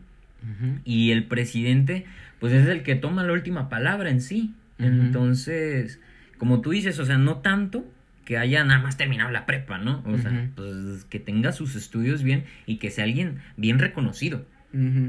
Y 0.85 1.11
el 1.13 1.25
presidente, 1.25 2.05
pues 2.39 2.53
es 2.53 2.69
el 2.69 2.83
que 2.83 2.97
toma 2.97 3.23
la 3.25 3.33
última 3.33 3.69
palabra 3.69 4.11
en 4.11 4.21
sí. 4.21 4.53
Entonces, 4.79 6.01
como 6.39 6.61
tú 6.61 6.71
dices, 6.71 6.99
o 6.99 7.05
sea, 7.07 7.17
no 7.19 7.37
tanto 7.39 7.85
que 8.25 8.39
haya 8.39 8.65
nada 8.65 8.81
más 8.81 8.97
terminado 8.97 9.31
la 9.31 9.47
prepa, 9.47 9.79
¿no? 9.79 10.03
O 10.07 10.19
sea, 10.19 10.51
pues 10.55 11.05
que 11.05 11.21
tenga 11.21 11.53
sus 11.53 11.77
estudios 11.77 12.23
bien 12.23 12.45
y 12.67 12.77
que 12.77 12.91
sea 12.91 13.05
alguien 13.05 13.39
bien 13.57 13.79
reconocido. 13.79 14.47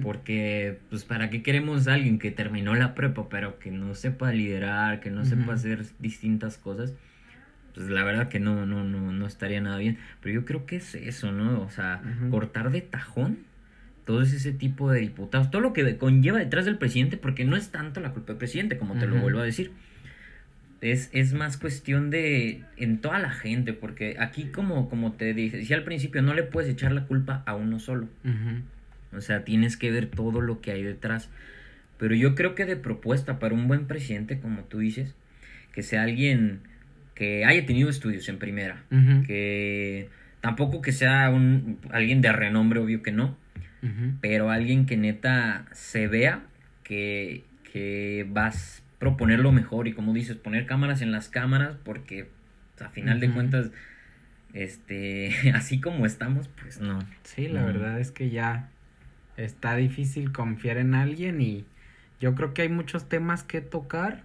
Porque, 0.03 0.77
pues, 0.91 1.05
¿para 1.05 1.31
qué 1.31 1.41
queremos 1.41 1.87
a 1.87 1.95
alguien 1.95 2.19
que 2.19 2.29
terminó 2.29 2.75
la 2.75 2.93
prepa, 2.93 3.29
pero 3.29 3.57
que 3.57 3.71
no 3.71 3.95
sepa 3.95 4.31
liderar, 4.31 4.99
que 4.99 5.09
no 5.09 5.25
sepa 5.25 5.53
hacer 5.53 5.85
distintas 5.97 6.59
cosas? 6.59 6.93
Pues 7.73 7.89
la 7.89 8.03
verdad 8.03 8.29
que 8.29 8.39
no, 8.39 8.67
no, 8.67 8.83
no, 8.83 9.11
no 9.11 9.25
estaría 9.25 9.59
nada 9.61 9.77
bien. 9.77 9.97
Pero 10.21 10.35
yo 10.35 10.45
creo 10.45 10.67
que 10.67 10.75
es 10.75 10.93
eso, 10.93 11.31
¿no? 11.31 11.61
O 11.61 11.69
sea, 11.71 12.03
cortar 12.29 12.69
de 12.71 12.81
tajón 12.81 13.39
todo 14.05 14.21
ese 14.21 14.51
tipo 14.51 14.91
de 14.91 14.99
diputados, 14.99 15.49
todo 15.49 15.61
lo 15.61 15.73
que 15.73 15.97
conlleva 15.97 16.37
detrás 16.37 16.65
del 16.65 16.77
presidente, 16.77 17.17
porque 17.17 17.43
no 17.43 17.55
es 17.55 17.71
tanto 17.71 17.99
la 18.01 18.11
culpa 18.11 18.33
del 18.33 18.37
presidente, 18.37 18.77
como 18.77 18.93
te 18.99 19.07
lo 19.07 19.15
vuelvo 19.15 19.39
a 19.39 19.43
decir. 19.43 19.71
Es, 20.91 21.09
es 21.13 21.33
más 21.33 21.57
cuestión 21.57 22.11
de 22.11 22.61
en 22.77 22.99
toda 22.99 23.17
la 23.17 23.31
gente, 23.31 23.73
porque 23.73 24.17
aquí 24.19 24.45
como, 24.45 24.87
como 24.87 25.13
te 25.13 25.33
dije, 25.33 25.57
decía 25.57 25.77
al 25.77 25.83
principio, 25.83 26.21
no 26.21 26.33
le 26.33 26.43
puedes 26.43 26.69
echar 26.69 26.91
la 26.91 27.05
culpa 27.05 27.43
a 27.47 27.55
uno 27.55 27.79
solo. 27.79 28.07
O 29.11 29.21
sea, 29.21 29.43
tienes 29.43 29.77
que 29.77 29.89
ver 29.89 30.07
todo 30.07 30.41
lo 30.41 30.61
que 30.61 30.71
hay 30.71 30.83
detrás. 30.83 31.29
Pero 31.97 32.13
yo 32.13 32.35
creo 32.35 32.53
que 32.53 32.65
de 32.65 32.75
propuesta 32.75 33.39
para 33.39 33.55
un 33.55 33.67
buen 33.67 33.87
presidente, 33.87 34.39
como 34.39 34.63
tú 34.65 34.79
dices, 34.79 35.15
que 35.73 35.81
sea 35.81 36.03
alguien 36.03 36.59
que 37.15 37.45
haya 37.45 37.65
tenido 37.65 37.89
estudios 37.89 38.29
en 38.29 38.37
primera, 38.37 38.83
que 39.25 40.09
tampoco 40.41 40.81
que 40.81 40.91
sea 40.91 41.29
un 41.31 41.79
alguien 41.89 42.21
de 42.21 42.31
renombre, 42.31 42.79
obvio 42.79 43.01
que 43.01 43.11
no, 43.11 43.37
pero 44.21 44.51
alguien 44.51 44.85
que 44.85 44.97
neta 44.97 45.65
se 45.71 46.07
vea 46.07 46.43
que, 46.83 47.43
que 47.71 48.25
vas 48.29 48.83
a 48.95 48.99
proponer 48.99 49.39
lo 49.39 49.51
mejor 49.51 49.87
y 49.87 49.93
como 49.93 50.13
dices, 50.13 50.37
poner 50.37 50.65
cámaras 50.65 51.01
en 51.01 51.11
las 51.11 51.29
cámaras 51.29 51.77
porque 51.83 52.29
a 52.79 52.89
final 52.89 53.19
de 53.19 53.31
cuentas, 53.31 53.71
este, 54.53 55.31
así 55.55 55.79
como 55.81 56.05
estamos, 56.05 56.47
pues 56.61 56.79
no. 56.79 56.99
Sí, 57.23 57.47
la 57.47 57.61
No. 57.61 57.67
verdad 57.67 57.99
es 57.99 58.11
que 58.11 58.29
ya 58.29 58.69
está 59.37 59.75
difícil 59.75 60.31
confiar 60.31 60.77
en 60.77 60.95
alguien 60.95 61.41
y 61.41 61.65
yo 62.21 62.35
creo 62.35 62.53
que 62.53 62.63
hay 62.63 62.69
muchos 62.69 63.09
temas 63.09 63.43
que 63.43 63.61
tocar 63.61 64.23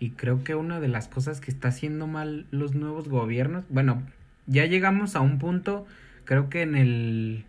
y 0.00 0.10
creo 0.10 0.44
que 0.44 0.54
una 0.54 0.80
de 0.80 0.88
las 0.88 1.08
cosas 1.08 1.40
que 1.40 1.50
está 1.50 1.68
haciendo 1.68 2.06
mal 2.06 2.46
los 2.50 2.74
nuevos 2.74 3.08
gobiernos, 3.08 3.64
bueno, 3.68 4.02
ya 4.46 4.64
llegamos 4.66 5.16
a 5.16 5.20
un 5.20 5.38
punto, 5.38 5.86
creo 6.24 6.48
que 6.50 6.62
en 6.62 6.76
el 6.76 7.44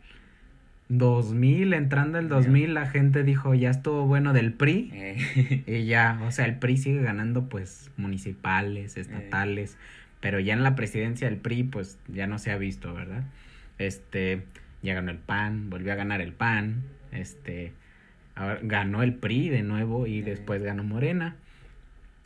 2000, 0.90 1.74
entrando 1.74 2.18
el 2.20 2.26
Ya. 2.30 2.36
2000, 2.36 2.74
la 2.74 2.88
gente 2.88 3.24
dijo 3.24 3.54
ya 3.54 3.70
estuvo 3.70 4.06
bueno 4.06 4.34
del 4.34 4.54
PRI 4.54 4.90
Eh, 4.94 5.64
y 5.68 5.86
ya, 5.86 6.20
o 6.24 6.32
sea, 6.32 6.46
el 6.46 6.56
PRI 6.58 6.78
sigue 6.78 7.02
ganando 7.02 7.48
pues 7.48 7.92
municipales, 7.98 8.98
estatales, 8.98 9.78
pero 10.20 10.40
ya 10.40 10.54
en 10.54 10.64
la 10.64 10.76
presidencia 10.76 11.30
del 11.30 11.38
PRI 11.38 11.64
pues 11.64 11.98
ya 12.08 12.28
no 12.28 12.40
se 12.40 12.52
ha 12.52 12.58
visto, 12.58 12.94
¿verdad? 12.94 13.24
Este, 13.78 14.42
ya 14.82 14.94
ganó 14.96 15.12
el 15.12 15.18
PAN, 15.20 15.70
volvió 15.70 15.94
a 15.94 15.96
ganar 15.96 16.22
el 16.22 16.34
PAN, 16.34 16.82
este, 17.12 17.72
ahora 18.36 18.60
ganó 18.64 19.04
el 19.04 19.14
PRI 19.14 19.50
de 19.50 19.64
nuevo 19.64 20.08
y 20.08 20.20
Eh. 20.20 20.24
después 20.24 20.62
ganó 20.64 20.84
Morena. 20.84 21.36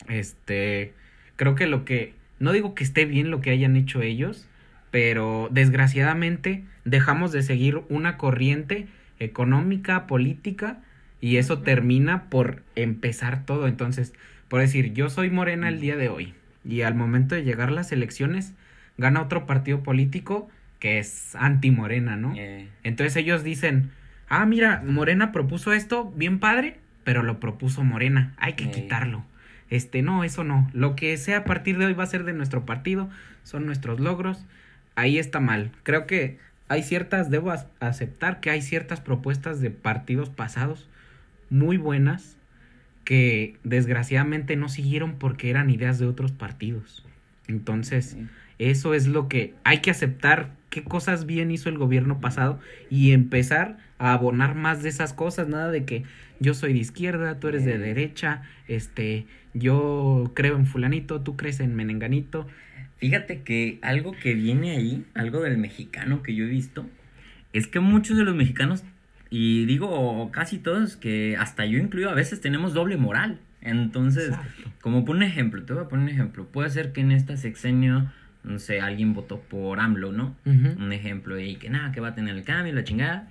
Este, 0.08 0.92
creo 1.36 1.54
que 1.54 1.66
lo 1.66 1.84
que, 1.84 2.14
no 2.40 2.52
digo 2.52 2.74
que 2.74 2.84
esté 2.84 3.04
bien 3.04 3.30
lo 3.30 3.40
que 3.40 3.50
hayan 3.50 3.76
hecho 3.76 4.02
ellos, 4.02 4.48
pero 4.94 5.48
desgraciadamente 5.50 6.62
dejamos 6.84 7.32
de 7.32 7.42
seguir 7.42 7.80
una 7.88 8.16
corriente 8.16 8.86
económica, 9.18 10.06
política, 10.06 10.78
y 11.20 11.38
eso 11.38 11.62
termina 11.62 12.30
por 12.30 12.62
empezar 12.76 13.44
todo. 13.44 13.66
Entonces, 13.66 14.12
por 14.46 14.60
decir, 14.60 14.92
yo 14.92 15.10
soy 15.10 15.30
morena 15.30 15.68
el 15.68 15.80
día 15.80 15.96
de 15.96 16.10
hoy, 16.10 16.32
y 16.64 16.82
al 16.82 16.94
momento 16.94 17.34
de 17.34 17.42
llegar 17.42 17.72
las 17.72 17.90
elecciones, 17.90 18.52
gana 18.96 19.20
otro 19.20 19.46
partido 19.46 19.82
político 19.82 20.48
que 20.78 21.00
es 21.00 21.34
anti-morena, 21.34 22.14
¿no? 22.14 22.32
eh, 22.36 22.68
Entonces 22.84 23.16
ellos 23.16 23.42
dicen, 23.42 23.90
ah, 24.28 24.46
mira, 24.46 24.80
Morena 24.86 25.32
propuso 25.32 25.72
esto, 25.72 26.12
bien 26.14 26.38
padre, 26.38 26.76
pero 27.02 27.24
lo 27.24 27.40
propuso 27.40 27.82
Morena, 27.82 28.32
hay 28.36 28.52
que 28.52 28.66
Ey. 28.66 28.70
quitarlo. 28.70 29.24
Este, 29.70 30.02
no, 30.02 30.22
eso 30.22 30.44
no. 30.44 30.70
Lo 30.72 30.94
que 30.94 31.16
sea 31.16 31.38
a 31.38 31.44
partir 31.44 31.78
de 31.78 31.86
hoy 31.86 31.94
va 31.94 32.04
a 32.04 32.06
ser 32.06 32.22
de 32.22 32.32
nuestro 32.32 32.64
partido, 32.64 33.10
son 33.42 33.66
nuestros 33.66 33.98
logros. 33.98 34.46
Ahí 34.94 35.18
está 35.18 35.40
mal. 35.40 35.72
Creo 35.82 36.06
que 36.06 36.38
hay 36.68 36.82
ciertas, 36.82 37.30
debo 37.30 37.52
aceptar 37.80 38.40
que 38.40 38.50
hay 38.50 38.62
ciertas 38.62 39.00
propuestas 39.00 39.60
de 39.60 39.70
partidos 39.70 40.30
pasados 40.30 40.88
muy 41.50 41.76
buenas 41.76 42.36
que 43.04 43.58
desgraciadamente 43.64 44.56
no 44.56 44.68
siguieron 44.68 45.18
porque 45.18 45.50
eran 45.50 45.70
ideas 45.70 45.98
de 45.98 46.06
otros 46.06 46.32
partidos. 46.32 47.06
Entonces, 47.46 48.16
eso 48.58 48.94
es 48.94 49.06
lo 49.06 49.28
que 49.28 49.54
hay 49.64 49.78
que 49.78 49.90
aceptar 49.90 50.52
qué 50.70 50.82
cosas 50.82 51.26
bien 51.26 51.50
hizo 51.50 51.68
el 51.68 51.78
gobierno 51.78 52.20
pasado 52.20 52.58
y 52.90 53.12
empezar 53.12 53.76
a 53.98 54.14
abonar 54.14 54.54
más 54.54 54.82
de 54.82 54.88
esas 54.88 55.12
cosas, 55.12 55.48
nada 55.48 55.70
de 55.70 55.84
que 55.84 56.04
yo 56.40 56.54
soy 56.54 56.72
de 56.72 56.80
izquierda, 56.80 57.38
tú 57.38 57.48
eres 57.48 57.64
de 57.64 57.78
derecha, 57.78 58.42
este, 58.66 59.26
yo 59.52 60.32
creo 60.34 60.56
en 60.56 60.66
fulanito, 60.66 61.20
tú 61.20 61.36
crees 61.36 61.60
en 61.60 61.76
menenganito. 61.76 62.46
Fíjate 63.04 63.42
que 63.42 63.78
algo 63.82 64.12
que 64.12 64.32
viene 64.32 64.70
ahí, 64.70 65.04
algo 65.12 65.42
del 65.42 65.58
mexicano 65.58 66.22
que 66.22 66.34
yo 66.34 66.46
he 66.46 66.48
visto, 66.48 66.86
es 67.52 67.66
que 67.66 67.78
muchos 67.78 68.16
de 68.16 68.24
los 68.24 68.34
mexicanos, 68.34 68.82
y 69.28 69.66
digo 69.66 70.30
casi 70.32 70.56
todos, 70.56 70.96
que 70.96 71.36
hasta 71.38 71.66
yo 71.66 71.76
incluido 71.78 72.08
a 72.08 72.14
veces 72.14 72.40
tenemos 72.40 72.72
doble 72.72 72.96
moral. 72.96 73.40
Entonces, 73.60 74.28
Exacto. 74.30 74.70
como 74.80 75.04
por 75.04 75.16
un 75.16 75.22
ejemplo, 75.22 75.62
te 75.64 75.74
voy 75.74 75.84
a 75.84 75.88
poner 75.88 76.04
un 76.04 76.08
ejemplo. 76.08 76.46
Puede 76.46 76.70
ser 76.70 76.92
que 76.94 77.02
en 77.02 77.12
esta 77.12 77.36
sexenio, 77.36 78.10
no 78.42 78.58
sé, 78.58 78.80
alguien 78.80 79.12
votó 79.12 79.38
por 79.38 79.80
AMLO, 79.80 80.10
¿no? 80.10 80.34
Un 80.46 80.90
ejemplo 80.90 81.38
y 81.38 81.56
que 81.56 81.68
nada, 81.68 81.92
que 81.92 82.00
va 82.00 82.08
a 82.08 82.14
tener 82.14 82.34
el 82.34 82.42
cambio, 82.42 82.72
la 82.72 82.84
chingada. 82.84 83.28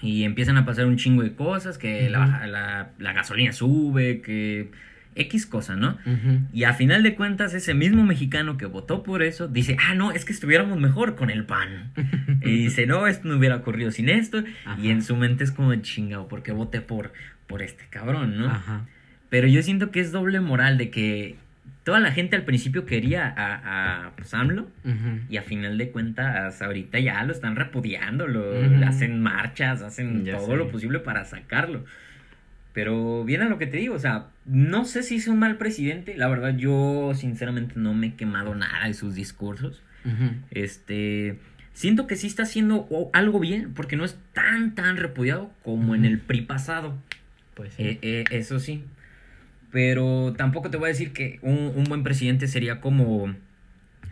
Y 0.00 0.22
empiezan 0.22 0.58
a 0.58 0.64
pasar 0.64 0.86
un 0.86 0.96
chingo 0.96 1.24
de 1.24 1.34
cosas, 1.34 1.76
que 1.76 2.08
la, 2.08 2.92
la 2.98 3.12
gasolina 3.12 3.52
sube, 3.52 4.20
que 4.20 4.70
X 5.16 5.46
cosa, 5.46 5.76
¿no? 5.76 5.98
Y 6.52 6.64
a 6.64 6.74
final 6.74 7.02
de 7.02 7.14
cuentas, 7.14 7.54
ese 7.54 7.74
mismo 7.74 8.04
mexicano 8.04 8.56
que 8.56 8.66
votó 8.66 9.02
por 9.02 9.22
eso 9.22 9.48
dice, 9.48 9.76
ah, 9.88 9.94
no, 9.94 10.12
es 10.12 10.24
que 10.24 10.32
estuviéramos 10.32 10.78
mejor 10.78 11.16
con 11.16 11.30
el 11.30 11.44
pan. 11.44 11.92
y 12.42 12.64
dice, 12.64 12.86
no, 12.86 13.06
esto 13.06 13.28
no 13.28 13.36
hubiera 13.36 13.56
ocurrido 13.56 13.90
sin 13.90 14.08
esto. 14.08 14.44
Ajá. 14.64 14.80
Y 14.80 14.90
en 14.90 15.02
su 15.02 15.16
mente 15.16 15.44
es 15.44 15.50
como 15.50 15.74
chingado, 15.76 16.28
porque 16.28 16.52
voté 16.52 16.80
por, 16.80 17.12
por 17.46 17.62
este 17.62 17.84
cabrón, 17.90 18.38
¿no? 18.38 18.46
Ajá. 18.46 18.86
Pero 19.28 19.48
yo 19.48 19.62
siento 19.62 19.90
que 19.90 20.00
es 20.00 20.12
doble 20.12 20.40
moral 20.40 20.78
de 20.78 20.90
que 20.90 21.36
toda 21.86 22.00
la 22.00 22.10
gente 22.10 22.34
al 22.34 22.42
principio 22.42 22.84
quería 22.84 23.32
a, 23.36 24.06
a 24.06 24.16
pues, 24.16 24.34
AMLO. 24.34 24.68
Y 25.28 25.36
a 25.36 25.42
final 25.42 25.78
de 25.78 25.90
cuentas, 25.90 26.60
ahorita 26.60 26.98
ya 26.98 27.22
lo 27.24 27.32
están 27.32 27.54
repudiando, 27.56 28.26
lo, 28.26 28.52
hacen 28.86 29.20
marchas, 29.22 29.82
hacen 29.82 30.24
Ya 30.24 30.36
todo 30.36 30.48
sé. 30.48 30.56
lo 30.56 30.68
posible 30.68 30.98
para 30.98 31.24
sacarlo. 31.24 31.84
Pero 32.76 33.24
bien 33.24 33.40
a 33.40 33.48
lo 33.48 33.56
que 33.56 33.66
te 33.66 33.78
digo, 33.78 33.94
o 33.94 33.98
sea, 33.98 34.26
no 34.44 34.84
sé 34.84 35.02
si 35.02 35.16
es 35.16 35.28
un 35.28 35.38
mal 35.38 35.56
presidente, 35.56 36.14
la 36.14 36.28
verdad 36.28 36.54
yo 36.58 37.12
sinceramente 37.14 37.72
no 37.76 37.94
me 37.94 38.08
he 38.08 38.14
quemado 38.16 38.54
nada 38.54 38.86
de 38.86 38.92
sus 38.92 39.14
discursos. 39.14 39.82
Este, 40.50 41.38
siento 41.72 42.06
que 42.06 42.16
sí 42.16 42.26
está 42.26 42.42
haciendo 42.42 42.86
algo 43.14 43.40
bien, 43.40 43.72
porque 43.72 43.96
no 43.96 44.04
es 44.04 44.18
tan, 44.34 44.74
tan 44.74 44.98
repudiado 44.98 45.50
como 45.62 45.94
en 45.94 46.04
el 46.04 46.18
PRI 46.18 46.42
pasado. 46.42 46.94
Pues 47.54 47.72
sí. 47.72 47.82
Eh, 47.82 47.98
eh, 48.02 48.24
eso 48.30 48.60
sí. 48.60 48.84
Pero 49.72 50.34
tampoco 50.36 50.68
te 50.68 50.76
voy 50.76 50.84
a 50.84 50.88
decir 50.88 51.14
que 51.14 51.38
un, 51.40 51.72
un 51.74 51.84
buen 51.84 52.02
presidente 52.02 52.46
sería 52.46 52.82
como 52.82 53.34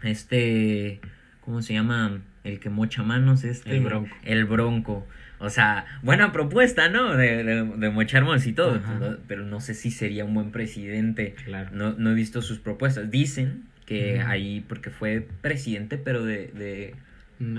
este, 0.03 1.01
¿cómo 1.43 1.61
se 1.61 1.75
llama? 1.75 2.23
El 2.45 2.61
que 2.61 2.71
mocha 2.71 3.03
manos, 3.03 3.45
este. 3.45 3.77
El 3.77 3.85
Bronco. 3.85 4.17
El 4.23 4.47
bronco. 4.47 5.07
O 5.45 5.51
sea, 5.51 5.85
buena 6.03 6.33
propuesta, 6.33 6.89
¿no? 6.89 7.17
De, 7.17 7.45
de, 7.45 7.65
de 7.65 7.91
mochar 7.91 8.25
manos 8.25 8.47
y 8.47 8.53
todo. 8.53 8.77
Ajá. 8.77 9.19
pero- 9.29 9.45
no 9.45 9.61
sé 9.61 9.75
si 9.75 9.91
sería 9.91 10.25
un 10.25 10.35
buen 10.35 10.51
presidente. 10.51 11.35
claro. 11.45 11.71
No, 11.73 11.93
no 11.93 12.11
he 12.11 12.15
visto 12.15 12.43
sus 12.43 12.59
propuestas. 12.59 13.11
Dicen 13.11 13.65
que 13.87 14.21
ahí, 14.23 14.65
porque 14.69 14.91
fue 14.91 15.27
presidente, 15.43 15.99
pero 15.99 16.25
de, 16.25 16.49
de 16.55 16.95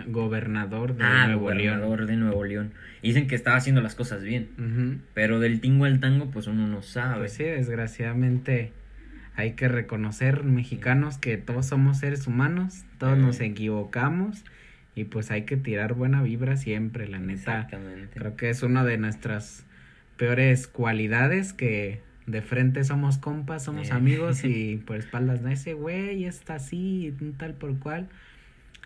Gobernador 0.07 0.95
de 0.95 1.03
ah, 1.03 1.27
Nuevo 1.27 1.51
León. 1.51 1.79
gobernador 1.79 2.05
de 2.07 2.15
Nuevo 2.15 2.43
León. 2.45 2.71
Dicen 3.03 3.27
que 3.27 3.35
estaba 3.35 3.57
haciendo 3.57 3.81
las 3.81 3.95
cosas 3.95 4.23
bien. 4.23 5.01
Pero 5.13 5.39
del 5.39 5.59
tingo 5.61 5.85
al 5.85 5.99
tango, 5.99 6.31
pues 6.31 6.47
uno 6.47 6.67
no 6.67 6.81
sabe. 6.81 7.19
Pues 7.19 7.33
sí, 7.33 7.43
desgraciadamente 7.43 8.71
hay 9.35 9.51
que 9.51 9.67
reconocer 9.67 10.43
mexicanos 10.43 11.17
que 11.17 11.37
todos 11.37 11.65
somos 11.67 11.99
seres 11.99 12.25
humanos, 12.25 12.83
todos 12.97 13.17
Eh. 13.17 13.21
nos 13.21 13.39
equivocamos 13.41 14.43
y 14.95 15.03
pues 15.05 15.29
hay 15.31 15.43
que 15.43 15.57
tirar 15.57 15.93
buena 15.93 16.21
vibra 16.23 16.57
siempre, 16.57 17.07
la 17.07 17.19
neta. 17.19 17.33
Exactamente. 17.33 18.17
Creo 18.17 18.35
que 18.35 18.49
es 18.49 18.63
una 18.63 18.83
de 18.83 18.97
nuestras 18.97 19.65
peores 20.17 20.67
cualidades 20.67 21.53
que 21.53 22.01
de 22.25 22.41
frente 22.41 22.83
somos 22.83 23.17
compas, 23.17 23.63
somos 23.63 23.89
Eh. 23.89 23.93
amigos 23.93 24.43
y 24.45 24.77
por 24.87 24.95
espaldas 24.97 25.41
no 25.41 25.49
ese 25.49 25.73
güey 25.73 26.25
está 26.25 26.55
así, 26.55 27.13
tal 27.37 27.53
por 27.53 27.77
cual. 27.79 28.07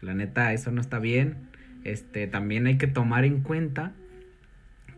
La 0.02 0.14
neta, 0.14 0.52
eso 0.54 0.72
no 0.72 0.82
está 0.82 1.00
bien. 1.00 1.36
Este, 1.84 2.28
también 2.28 2.68
hay 2.68 2.78
que 2.78 2.88
tomar 2.88 3.24
en 3.24 3.42
cuenta 3.42 3.94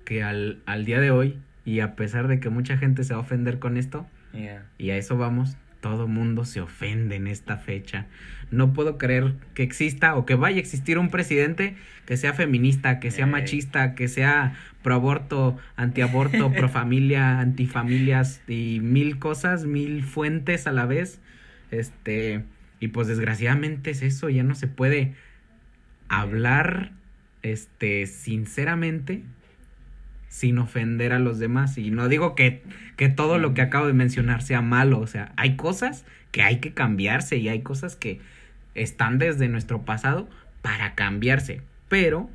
que 0.06 0.24
al, 0.24 0.60
al 0.66 0.86
día 0.86 1.00
de 1.00 1.12
hoy, 1.12 1.38
y 1.66 1.80
a 1.82 1.96
pesar 1.96 2.28
de 2.28 2.40
que 2.40 2.50
mucha 2.50 2.78
gente 2.78 3.04
se 3.04 3.14
va 3.14 3.20
a 3.20 3.24
ofender 3.24 3.60
con 3.60 3.78
esto, 3.78 4.08
Yeah. 4.34 4.64
y 4.78 4.92
a 4.92 4.96
eso 4.98 5.18
vamos, 5.18 5.58
todo 5.82 6.08
mundo 6.08 6.46
se 6.46 6.62
ofende 6.62 7.16
en 7.18 7.28
esta 7.28 7.58
fecha. 7.58 8.06
No 8.52 8.72
puedo 8.74 8.98
creer 8.98 9.34
que 9.54 9.64
exista 9.64 10.16
o 10.16 10.26
que 10.26 10.36
vaya 10.36 10.58
a 10.58 10.60
existir 10.60 10.98
un 10.98 11.10
presidente 11.10 11.76
que 12.06 12.18
sea 12.18 12.34
feminista, 12.34 13.00
que 13.00 13.12
sea 13.12 13.26
machista, 13.26 13.96
que 13.96 14.08
sea 14.08 14.54
pro 14.84 14.96
aborto, 14.96 15.58
antiaborto, 15.76 16.52
pro 16.54 16.70
familia, 16.70 17.40
antifamilias 17.40 18.42
y 18.48 18.80
mil 18.82 19.20
cosas, 19.20 19.66
mil 19.66 20.04
fuentes 20.04 20.68
a 20.68 20.72
la 20.72 20.86
vez. 20.86 21.20
Este, 21.72 22.44
y 22.80 22.90
pues 22.90 23.08
desgraciadamente 23.08 23.92
es 23.92 24.02
eso, 24.02 24.30
ya 24.30 24.44
no 24.44 24.56
se 24.56 24.68
puede 24.68 25.16
hablar 26.08 26.92
este 27.42 28.06
sinceramente 28.06 29.24
sin 30.32 30.58
ofender 30.60 31.12
a 31.12 31.20
los 31.20 31.40
demás. 31.40 31.78
Y 31.78 31.92
no 31.92 32.08
digo 32.08 32.36
que, 32.36 32.64
que 32.96 33.10
todo 33.10 33.38
lo 33.38 33.54
que 33.54 33.62
acabo 33.62 33.86
de 33.86 33.94
mencionar 33.94 34.42
sea 34.42 34.62
malo, 34.62 35.00
o 35.00 35.06
sea, 35.06 35.34
hay 35.36 35.58
cosas 35.58 36.06
que 36.32 36.42
hay 36.42 36.60
que 36.60 36.74
cambiarse 36.74 37.36
y 37.36 37.50
hay 37.50 37.62
cosas 37.62 37.98
que 37.98 38.22
están 38.74 39.20
desde 39.20 39.50
nuestro 39.50 39.84
pasado 39.84 40.30
para 40.62 40.96
cambiarse, 40.96 41.62
pero 41.90 42.30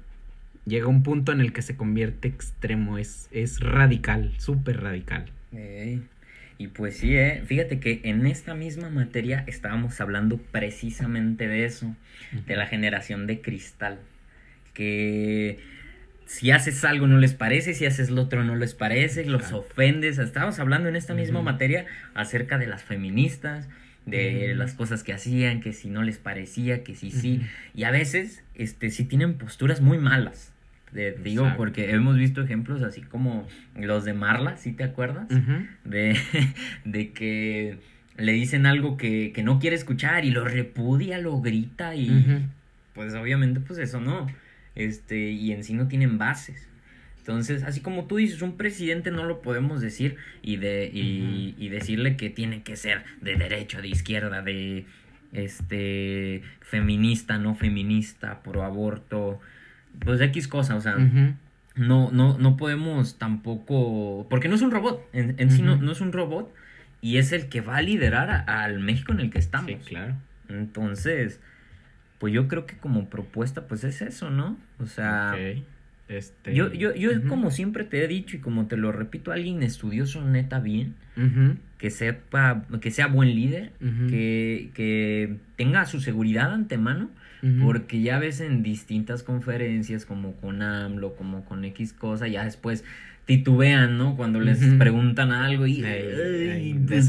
llega 0.67 0.89
un 0.89 1.03
punto 1.03 1.33
en 1.33 1.41
el 1.41 1.55
que 1.55 1.63
se 1.63 1.75
convierte 1.75 2.29
extremo, 2.29 2.99
es, 2.99 3.29
es 3.33 3.61
radical, 3.61 4.35
súper 4.37 4.83
radical. 4.83 5.31
Y 6.59 6.69
pues 6.69 6.99
sí, 6.99 7.17
¿eh? 7.17 7.43
fíjate 7.47 7.81
que 7.81 8.01
en 8.05 8.27
esta 8.27 8.55
misma 8.55 8.91
materia 8.91 9.43
estábamos 9.47 9.99
hablando 10.03 10.37
precisamente 10.37 11.49
de 11.49 11.65
eso, 11.65 11.97
de 12.47 12.57
la 12.57 12.67
generación 12.67 13.27
de 13.27 13.41
cristal, 13.41 13.99
que 14.75 15.59
si 16.27 16.51
haces 16.51 16.85
algo 16.85 17.07
no 17.07 17.19
les 17.19 17.35
parece, 17.35 17.73
si 17.73 17.87
haces 17.87 18.11
lo 18.11 18.23
otro 18.23 18.45
no 18.45 18.57
les 18.57 18.75
parece, 18.75 19.25
los 19.25 19.53
ofendes. 19.53 20.19
Estábamos 20.19 20.59
hablando 20.59 20.89
en 20.89 20.97
esta 20.97 21.15
misma 21.15 21.41
materia 21.41 21.87
acerca 22.15 22.59
de 22.59 22.67
las 22.67 22.83
feministas, 22.83 23.69
de 24.07 24.55
las 24.57 24.75
cosas 24.75 25.03
que 25.03 25.13
hacían, 25.13 25.61
que 25.61 25.73
si 25.73 25.89
no 25.89 26.03
les 26.03 26.19
parecía, 26.19 26.83
que 26.83 26.95
si 26.95 27.13
sí. 27.13 27.43
Y 27.75 27.85
a 27.85 27.93
veces, 27.93 28.43
este, 28.55 28.91
sí 28.91 29.05
tienen 29.05 29.35
posturas 29.35 29.81
muy 29.81 29.99
malas. 29.99 30.53
De, 30.93 31.13
digo, 31.13 31.53
porque 31.57 31.91
hemos 31.91 32.17
visto 32.17 32.43
ejemplos 32.43 32.83
así 32.83 33.03
como 33.03 33.47
los 33.77 34.05
de 34.05 34.15
Marla, 34.15 34.57
¿sí 34.57 34.73
te 34.73 34.85
acuerdas? 34.85 35.29
de, 35.85 36.17
de 36.85 37.11
que 37.11 37.79
le 38.17 38.33
dicen 38.33 38.67
algo 38.67 38.97
que, 38.97 39.33
que, 39.35 39.43
no 39.43 39.59
quiere 39.59 39.77
escuchar 39.77 40.25
y 40.25 40.31
lo 40.31 40.45
repudia, 40.45 41.19
lo 41.19 41.41
grita 41.41 41.95
y 41.95 42.47
pues 42.95 43.15
obviamente 43.15 43.61
pues 43.61 43.79
eso 43.79 44.01
no 44.01 44.27
este, 44.77 45.31
y 45.31 45.53
en 45.53 45.65
sí 45.65 45.75
no 45.75 45.89
tienen 45.89 46.19
bases. 46.19 46.69
Entonces, 47.19 47.65
así 47.65 47.81
como 47.81 48.05
tú 48.05 48.17
dices, 48.17 48.41
un 48.41 48.57
presidente 48.57 49.11
no 49.11 49.25
lo 49.25 49.43
podemos 49.43 49.81
decir 49.81 50.17
y, 50.43 50.59
de, 50.59 50.89
y, 50.93 51.69
decirle 51.71 52.17
que 52.17 52.31
tiene 52.31 52.63
que 52.63 52.77
ser 52.77 53.03
de 53.21 53.35
derecha, 53.35 53.81
de 53.81 53.89
izquierda, 53.89 54.43
de 54.43 54.87
este 55.33 56.43
feminista, 56.61 57.39
no 57.39 57.57
feminista, 57.57 58.43
pro 58.45 58.63
aborto, 58.63 59.41
pues 60.05 60.21
X 60.21 60.47
cosa, 60.47 60.77
o 60.77 60.81
sea, 60.81 60.97
no, 61.75 62.13
no, 62.13 62.39
no 62.39 62.57
podemos 62.57 63.19
tampoco, 63.19 64.29
porque 64.31 64.49
no 64.49 64.55
es 64.55 64.63
un 64.63 64.71
robot, 64.71 65.05
en, 65.13 65.35
en 65.39 65.51
sí 65.51 65.63
no, 65.63 65.75
no, 65.75 65.91
es 65.91 66.01
un 66.01 66.13
robot 66.13 66.55
y 67.01 67.17
es 67.17 67.33
el 67.33 67.49
que 67.49 67.61
va 67.61 67.79
a 67.79 67.83
liderar 67.83 68.49
al 68.49 68.79
México 68.79 69.13
en 69.13 69.19
el 69.19 69.31
que 69.31 69.41
estamos. 69.41 69.71
Sí, 69.71 69.79
claro. 69.85 70.15
Entonces, 70.49 71.41
pues 72.19 72.33
yo 72.33 72.49
creo 72.49 72.67
que 72.67 72.77
como 72.77 73.09
propuesta, 73.09 73.67
pues 73.67 73.85
es 73.85 74.03
eso, 74.03 74.31
¿no? 74.31 74.57
O 74.79 74.87
sea, 74.87 75.37
este... 76.09 76.55
yo, 76.55 76.73
yo, 76.73 76.95
yo 76.95 77.11
como 77.29 77.51
siempre 77.51 77.85
te 77.85 78.05
he 78.05 78.09
dicho 78.09 78.37
y 78.37 78.41
como 78.41 78.67
te 78.67 78.77
lo 78.77 78.93
repito, 78.93 79.33
alguien 79.33 79.63
estudioso 79.63 80.25
neta 80.25 80.61
bien, 80.61 80.95
que 81.79 81.91
sepa, 81.91 82.65
que 82.81 82.91
sea 82.91 83.07
buen 83.07 83.35
líder, 83.35 83.73
que, 84.09 84.71
que 84.75 85.37
tenga 85.57 85.85
su 85.87 86.01
seguridad 86.01 86.53
antemano, 86.53 87.11
porque 87.63 88.01
ya 88.01 88.19
ves 88.19 88.41
en 88.41 88.63
distintas 88.63 89.23
conferencias 89.23 90.05
como 90.05 90.33
con 90.33 90.63
AMLO, 90.63 91.15
como 91.15 91.45
con 91.45 91.65
X 91.65 91.93
cosa, 91.93 92.27
ya 92.27 92.45
después 92.45 92.85
titubean, 93.27 93.99
¿no? 93.99 94.17
Cuando 94.17 94.41
les 94.41 94.59
preguntan 94.79 95.33
algo 95.33 95.67
y... 95.67 95.85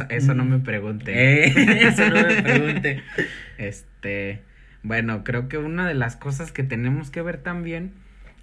Eso, 0.09 0.33
no 0.33 0.45
me 0.45 0.59
pregunte. 0.59 1.45
eso 1.87 2.09
no 2.09 2.15
me 2.15 2.41
pregunte. 2.41 3.03
este... 3.57 4.41
Bueno, 4.87 5.25
creo 5.25 5.49
que 5.49 5.57
una 5.57 5.85
de 5.85 5.95
las 5.95 6.15
cosas 6.15 6.53
que 6.53 6.63
tenemos 6.63 7.11
que 7.11 7.21
ver 7.21 7.37
también 7.39 7.91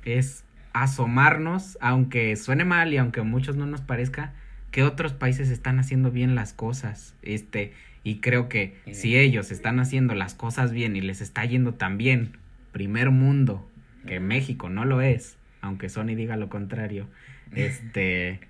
es 0.05 0.45
asomarnos, 0.75 1.79
aunque 1.81 2.37
suene 2.37 2.67
mal 2.67 2.93
y 2.93 2.99
aunque 2.99 3.21
a 3.21 3.25
muchos 3.25 3.57
no 3.57 3.65
nos 3.65 3.81
parezca, 3.81 4.35
que 4.71 4.83
otros 4.83 5.15
países 5.15 5.49
están 5.49 5.79
haciendo 5.79 6.11
bien 6.11 6.35
las 6.35 6.53
cosas. 6.53 7.15
Este, 7.23 7.73
y 8.03 8.17
creo 8.17 8.51
que 8.51 8.77
si 8.93 9.17
ellos 9.17 9.51
están 9.51 9.81
haciendo 9.81 10.15
las 10.15 10.35
cosas 10.35 10.71
bien 10.71 10.97
y 10.97 11.01
les 11.01 11.23
está 11.23 11.47
yendo 11.47 11.73
tan 11.73 11.97
bien, 11.97 12.37
primer 12.73 13.11
mundo, 13.11 13.67
que 14.07 14.21
México 14.21 14.69
no 14.69 14.85
lo 14.85 15.01
es, 15.01 15.39
aunque 15.63 15.89
Sony 15.89 16.15
diga 16.15 16.37
lo 16.37 16.51
contrario, 16.51 17.07
este, 17.55 18.41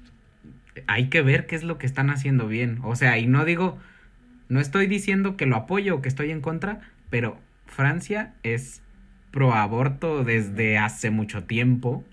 hay 0.86 1.10
que 1.10 1.20
ver 1.20 1.46
qué 1.46 1.56
es 1.56 1.62
lo 1.62 1.76
que 1.76 1.84
están 1.84 2.08
haciendo 2.08 2.48
bien. 2.48 2.78
O 2.84 2.96
sea, 2.96 3.18
y 3.18 3.26
no 3.26 3.44
digo, 3.44 3.78
no 4.48 4.60
estoy 4.60 4.86
diciendo 4.86 5.36
que 5.36 5.46
lo 5.46 5.56
apoyo 5.56 5.96
o 5.96 6.02
que 6.02 6.08
estoy 6.08 6.30
en 6.30 6.40
contra, 6.40 6.80
pero 7.10 7.38
Francia 7.66 8.34
es 8.42 8.82
pro 9.30 9.54
aborto 9.54 10.24
desde 10.24 10.78
hace 10.78 11.10
mucho 11.10 11.44
tiempo. 11.44 12.04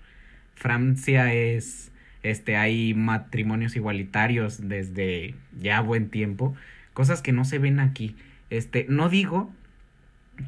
Francia 0.54 1.32
es 1.32 1.92
este 2.22 2.56
hay 2.56 2.92
matrimonios 2.92 3.76
igualitarios 3.76 4.68
desde 4.68 5.34
ya 5.60 5.80
buen 5.80 6.10
tiempo, 6.10 6.56
cosas 6.92 7.22
que 7.22 7.32
no 7.32 7.44
se 7.44 7.58
ven 7.58 7.78
aquí. 7.78 8.16
Este, 8.50 8.86
no 8.88 9.08
digo 9.08 9.52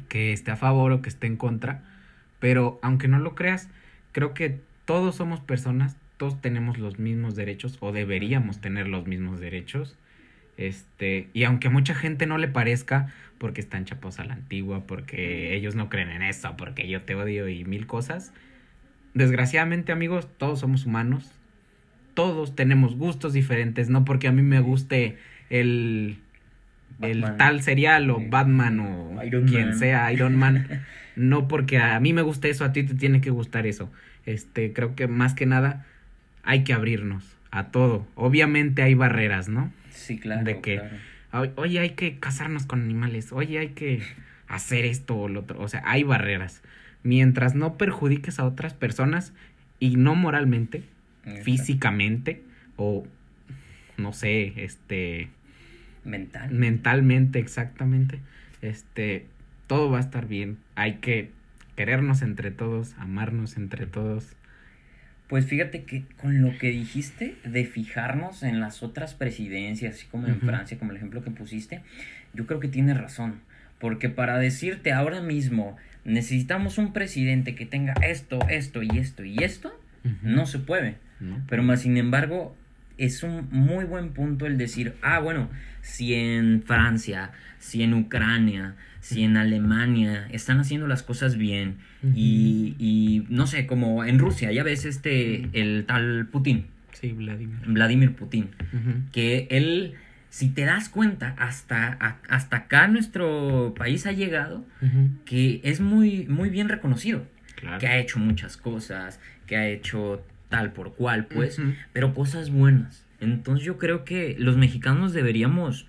que 0.09 0.33
esté 0.33 0.51
a 0.51 0.55
favor 0.57 0.91
o 0.91 1.01
que 1.01 1.09
esté 1.09 1.27
en 1.27 1.37
contra, 1.37 1.83
pero 2.39 2.79
aunque 2.81 3.07
no 3.07 3.19
lo 3.19 3.33
creas, 3.33 3.69
creo 4.11 4.33
que 4.33 4.59
todos 4.85 5.15
somos 5.15 5.39
personas, 5.39 5.95
todos 6.17 6.41
tenemos 6.41 6.77
los 6.77 6.99
mismos 6.99 7.35
derechos 7.35 7.77
o 7.79 7.91
deberíamos 7.91 8.59
tener 8.59 8.87
los 8.87 9.07
mismos 9.07 9.39
derechos. 9.39 9.95
Este, 10.59 11.29
y 11.31 11.45
aunque 11.45 11.69
a 11.69 11.71
mucha 11.71 11.95
gente 11.95 12.25
no 12.25 12.37
le 12.37 12.49
parezca, 12.49 13.13
porque 13.37 13.61
están 13.61 13.85
chapos 13.85 14.19
a 14.19 14.25
la 14.25 14.33
antigua, 14.33 14.83
porque 14.85 15.55
ellos 15.55 15.73
no 15.73 15.87
creen 15.87 16.09
en 16.09 16.21
eso, 16.21 16.57
porque 16.57 16.85
yo 16.89 17.01
te 17.03 17.15
odio 17.15 17.47
y 17.47 17.63
mil 17.63 17.87
cosas. 17.87 18.33
Desgraciadamente, 19.13 19.93
amigos, 19.93 20.27
todos 20.37 20.59
somos 20.59 20.85
humanos. 20.85 21.31
Todos 22.13 22.57
tenemos 22.57 22.97
gustos 22.97 23.31
diferentes, 23.31 23.87
no 23.87 24.03
porque 24.03 24.27
a 24.27 24.33
mí 24.33 24.41
me 24.41 24.59
guste 24.59 25.17
el 25.49 26.17
el 27.01 27.23
tal 27.37 27.61
serial 27.61 28.09
o 28.09 28.19
Batman 28.19 28.81
o 28.81 29.21
quien 29.47 29.77
sea, 29.77 30.11
Iron 30.11 30.35
Man. 30.35 30.67
no 31.15 31.47
porque 31.47 31.77
a 31.77 31.97
mí 32.01 32.11
me 32.11 32.21
guste 32.21 32.49
eso, 32.49 32.65
a 32.65 32.73
ti 32.73 32.83
te 32.83 32.95
tiene 32.95 33.21
que 33.21 33.29
gustar 33.29 33.65
eso. 33.65 33.89
Este, 34.25 34.73
creo 34.73 34.93
que 34.95 35.07
más 35.07 35.33
que 35.33 35.45
nada 35.45 35.85
hay 36.43 36.65
que 36.65 36.73
abrirnos 36.73 37.37
a 37.51 37.67
todo. 37.67 38.05
Obviamente 38.15 38.81
hay 38.81 38.95
barreras, 38.95 39.47
¿no? 39.47 39.71
Sí, 40.09 40.17
claro. 40.17 40.43
De 40.43 40.59
que, 40.59 40.81
oye, 41.55 41.79
hay 41.79 41.91
que 41.91 42.17
casarnos 42.17 42.65
con 42.65 42.81
animales, 42.81 43.31
oye, 43.31 43.59
hay 43.59 43.69
que 43.69 44.01
hacer 44.47 44.85
esto 44.85 45.15
o 45.15 45.29
lo 45.29 45.41
otro. 45.41 45.61
O 45.61 45.67
sea, 45.67 45.83
hay 45.85 46.01
barreras. 46.01 46.63
Mientras 47.03 47.53
no 47.53 47.77
perjudiques 47.77 48.39
a 48.39 48.45
otras 48.45 48.73
personas 48.73 49.33
y 49.79 49.97
no 49.97 50.15
moralmente, 50.15 50.81
físicamente 51.43 52.41
o, 52.75 53.05
no 53.97 54.13
sé, 54.13 54.53
este... 54.55 55.29
Mental. 56.03 56.49
Mentalmente, 56.49 57.37
exactamente. 57.37 58.19
Este, 58.63 59.27
todo 59.67 59.91
va 59.91 59.99
a 59.99 60.01
estar 60.01 60.27
bien. 60.27 60.57
Hay 60.73 60.95
que 60.95 61.29
querernos 61.75 62.23
entre 62.23 62.49
todos, 62.49 62.95
amarnos 62.97 63.57
entre 63.57 63.85
todos 63.85 64.35
pues 65.29 65.45
fíjate 65.45 65.83
que 65.83 66.05
con 66.19 66.41
lo 66.41 66.57
que 66.57 66.71
dijiste 66.71 67.35
de 67.45 67.63
fijarnos 67.63 68.41
en 68.41 68.59
las 68.59 68.81
otras 68.81 69.13
presidencias, 69.13 69.93
así 69.93 70.07
como 70.07 70.27
en 70.27 70.41
Francia, 70.41 70.79
como 70.79 70.89
el 70.89 70.97
ejemplo 70.97 71.23
que 71.23 71.29
pusiste, 71.29 71.81
yo 72.33 72.47
creo 72.47 72.59
que 72.59 72.67
tienes 72.67 72.97
razón. 72.97 73.35
Porque 73.77 74.09
para 74.09 74.39
decirte 74.39 74.91
ahora 74.91 75.21
mismo, 75.21 75.77
necesitamos 76.03 76.79
un 76.79 76.93
presidente 76.93 77.53
que 77.53 77.67
tenga 77.67 77.93
esto, 78.01 78.39
esto 78.49 78.81
y 78.81 78.89
esto 78.97 79.23
y 79.23 79.43
esto, 79.43 79.71
no 80.23 80.47
se 80.47 80.57
puede. 80.57 80.95
Pero 81.47 81.61
más 81.61 81.81
sin 81.81 81.97
embargo, 81.97 82.55
es 82.99 83.23
un 83.23 83.47
muy 83.51 83.85
buen 83.85 84.11
punto 84.11 84.45
el 84.45 84.57
decir, 84.57 84.93
ah, 85.01 85.19
bueno, 85.19 85.49
si 85.81 86.13
en 86.13 86.61
Francia, 86.63 87.31
si 87.57 87.81
en 87.81 87.93
Ucrania, 87.93 88.75
si 88.99 89.23
en 89.23 89.37
Alemania 89.37 90.27
están 90.31 90.59
haciendo 90.59 90.87
las 90.87 91.01
cosas 91.03 91.37
bien 91.37 91.77
y, 92.13 92.75
y, 92.77 93.25
no 93.29 93.47
sé, 93.47 93.65
como 93.65 94.03
en 94.03 94.19
Rusia, 94.19 94.51
ya 94.51 94.63
ves 94.63 94.85
este, 94.85 95.49
el 95.53 95.85
tal 95.87 96.27
Putin. 96.27 96.67
Sí, 96.91 97.13
Vladimir. 97.13 97.59
Vladimir 97.65 98.13
Putin. 98.13 98.49
Que 99.11 99.47
él, 99.49 99.93
si 100.29 100.49
te 100.49 100.65
das 100.65 100.89
cuenta, 100.89 101.35
hasta, 101.37 102.19
hasta 102.27 102.57
acá 102.57 102.87
nuestro 102.87 103.73
país 103.77 104.05
ha 104.05 104.11
llegado, 104.11 104.65
que 105.25 105.61
es 105.63 105.79
muy, 105.79 106.25
muy 106.27 106.49
bien 106.49 106.67
reconocido. 106.67 107.25
Que 107.79 107.87
ha 107.87 107.97
hecho 107.97 108.19
muchas 108.19 108.57
cosas, 108.57 109.19
que 109.45 109.57
ha 109.57 109.67
hecho 109.67 110.23
tal 110.49 110.73
por 110.73 110.95
cual, 110.95 111.27
pues, 111.27 111.61
pero 111.93 112.13
cosas 112.13 112.49
buenas. 112.49 113.05
Entonces 113.21 113.65
yo 113.65 113.77
creo 113.77 114.03
que 114.03 114.35
los 114.39 114.57
mexicanos 114.57 115.13
deberíamos 115.13 115.87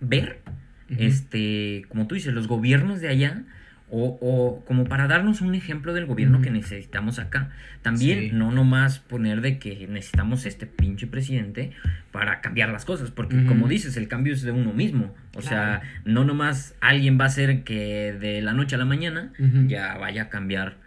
ver 0.00 0.40
este, 0.88 1.84
como 1.88 2.06
tú 2.06 2.14
dices, 2.14 2.32
los 2.32 2.46
gobiernos 2.46 3.00
de 3.00 3.08
allá, 3.08 3.42
o, 3.88 4.18
o 4.20 4.64
como 4.64 4.84
para 4.84 5.06
darnos 5.06 5.40
un 5.40 5.54
ejemplo 5.54 5.94
del 5.94 6.06
gobierno 6.06 6.40
que 6.42 6.50
necesitamos 6.50 7.20
acá. 7.20 7.50
También 7.82 8.36
no 8.36 8.50
nomás 8.50 8.98
poner 8.98 9.40
de 9.42 9.58
que 9.58 9.86
necesitamos 9.88 10.44
este 10.44 10.66
pinche 10.66 11.06
presidente 11.06 11.70
para 12.10 12.40
cambiar 12.40 12.70
las 12.70 12.84
cosas, 12.84 13.12
porque 13.12 13.44
como 13.46 13.68
dices, 13.68 13.96
el 13.96 14.08
cambio 14.08 14.34
es 14.34 14.42
de 14.42 14.50
uno 14.50 14.72
mismo. 14.72 15.14
O 15.36 15.42
sea, 15.42 15.82
no 16.04 16.24
nomás 16.24 16.74
alguien 16.80 17.18
va 17.18 17.24
a 17.24 17.28
hacer 17.28 17.62
que 17.62 18.12
de 18.12 18.42
la 18.42 18.52
noche 18.52 18.74
a 18.74 18.78
la 18.78 18.86
mañana 18.86 19.32
ya 19.68 19.96
vaya 19.98 20.22
a 20.22 20.28
cambiar 20.30 20.78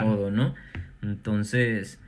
todo, 0.00 0.30
¿no? 0.30 0.54
Entonces, 1.02 1.98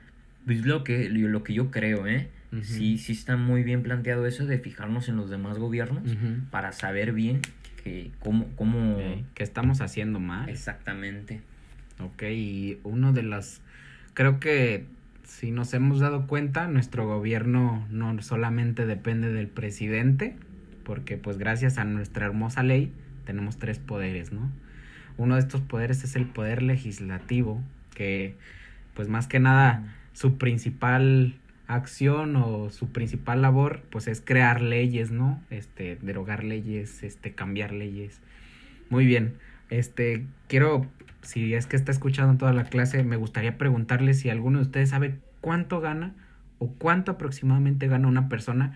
Pues 0.47 0.65
lo 0.65 0.85
que, 0.85 1.11
lo 1.11 1.43
que 1.43 1.53
yo 1.53 1.71
creo, 1.71 2.07
¿eh? 2.07 2.31
Sí, 2.63 2.97
sí 2.97 3.13
está 3.13 3.37
muy 3.37 3.63
bien 3.65 3.83
planteado 3.83 4.27
eso 4.27 4.47
de 4.47 4.59
fijarnos 4.59 5.09
en 5.09 5.17
los 5.17 5.29
demás 5.29 5.59
gobiernos 5.59 6.17
para 6.51 6.73
saber 6.73 7.13
bien 7.13 7.43
que 7.83 8.13
cómo, 8.21 8.47
cómo... 8.57 8.97
Ok, 8.97 9.25
¿Qué 9.35 9.43
estamos 9.43 9.81
haciendo 9.81 10.21
mal? 10.21 10.49
Exactamente. 10.49 11.43
Ok, 11.99 12.23
y 12.23 12.79
uno 12.85 13.13
de 13.13 13.25
las... 13.25 13.61
Creo 14.15 14.41
que 14.41 14.87
si 15.25 15.51
nos 15.51 15.75
hemos 15.75 15.99
dado 15.99 16.27
cuenta, 16.27 16.69
nuestro 16.69 17.07
gobierno 17.07 17.87
no 17.91 18.23
solamente 18.23 18.87
depende 18.87 19.33
del 19.33 19.49
presidente, 19.49 20.37
porque 20.85 21.19
pues 21.19 21.37
gracias 21.37 21.79
a 21.79 21.85
nuestra 21.85 22.27
hermosa 22.27 22.63
ley 22.63 22.93
tenemos 23.25 23.59
tres 23.59 23.79
poderes, 23.79 24.33
¿no? 24.33 24.51
Uno 25.19 25.35
de 25.35 25.41
estos 25.41 25.61
poderes 25.61 26.05
es 26.05 26.15
el 26.15 26.27
poder 26.27 26.63
legislativo, 26.63 27.61
que 27.95 28.37
pues 28.95 29.09
más 29.09 29.27
que 29.27 29.41
nada 29.41 29.83
su 30.17 30.39
principal 30.39 31.35
acción 31.67 32.37
o 32.37 32.71
su 32.71 32.91
principal 32.91 33.43
labor 33.43 33.83
pues 33.91 34.09
es 34.09 34.23
crear 34.23 34.63
leyes, 34.63 35.11
¿no? 35.11 35.43
Este, 35.51 35.99
derogar 36.01 36.43
leyes, 36.43 37.03
este, 37.03 37.35
cambiar 37.35 37.73
leyes. 37.73 38.23
Muy 38.89 39.05
bien. 39.05 39.35
Este, 39.69 40.25
quiero, 40.49 40.87
si 41.21 41.53
es 41.53 41.67
que 41.67 41.77
está 41.77 41.93
escuchando 41.93 42.39
toda 42.39 42.55
la 42.55 42.65
clase, 42.65 43.05
me 43.05 43.17
gustaría 43.17 43.59
preguntarle 43.59 44.15
si 44.15 44.31
alguno 44.31 44.59
de 44.61 44.65
ustedes 44.65 44.89
sabe 44.89 45.19
cuánto 45.43 45.83
gana 45.83 46.15
o 46.61 46.69
cuánto 46.69 47.13
aproximadamente 47.13 47.87
gana 47.87 48.09
una 48.09 48.31
persona 48.31 48.75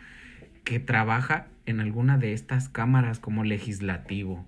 que 0.65 0.79
trabaja 0.79 1.47
en 1.65 1.81
alguna 1.81 2.19
de 2.19 2.35
estas 2.35 2.69
cámaras 2.69 3.19
como 3.19 3.45
legislativo. 3.45 4.45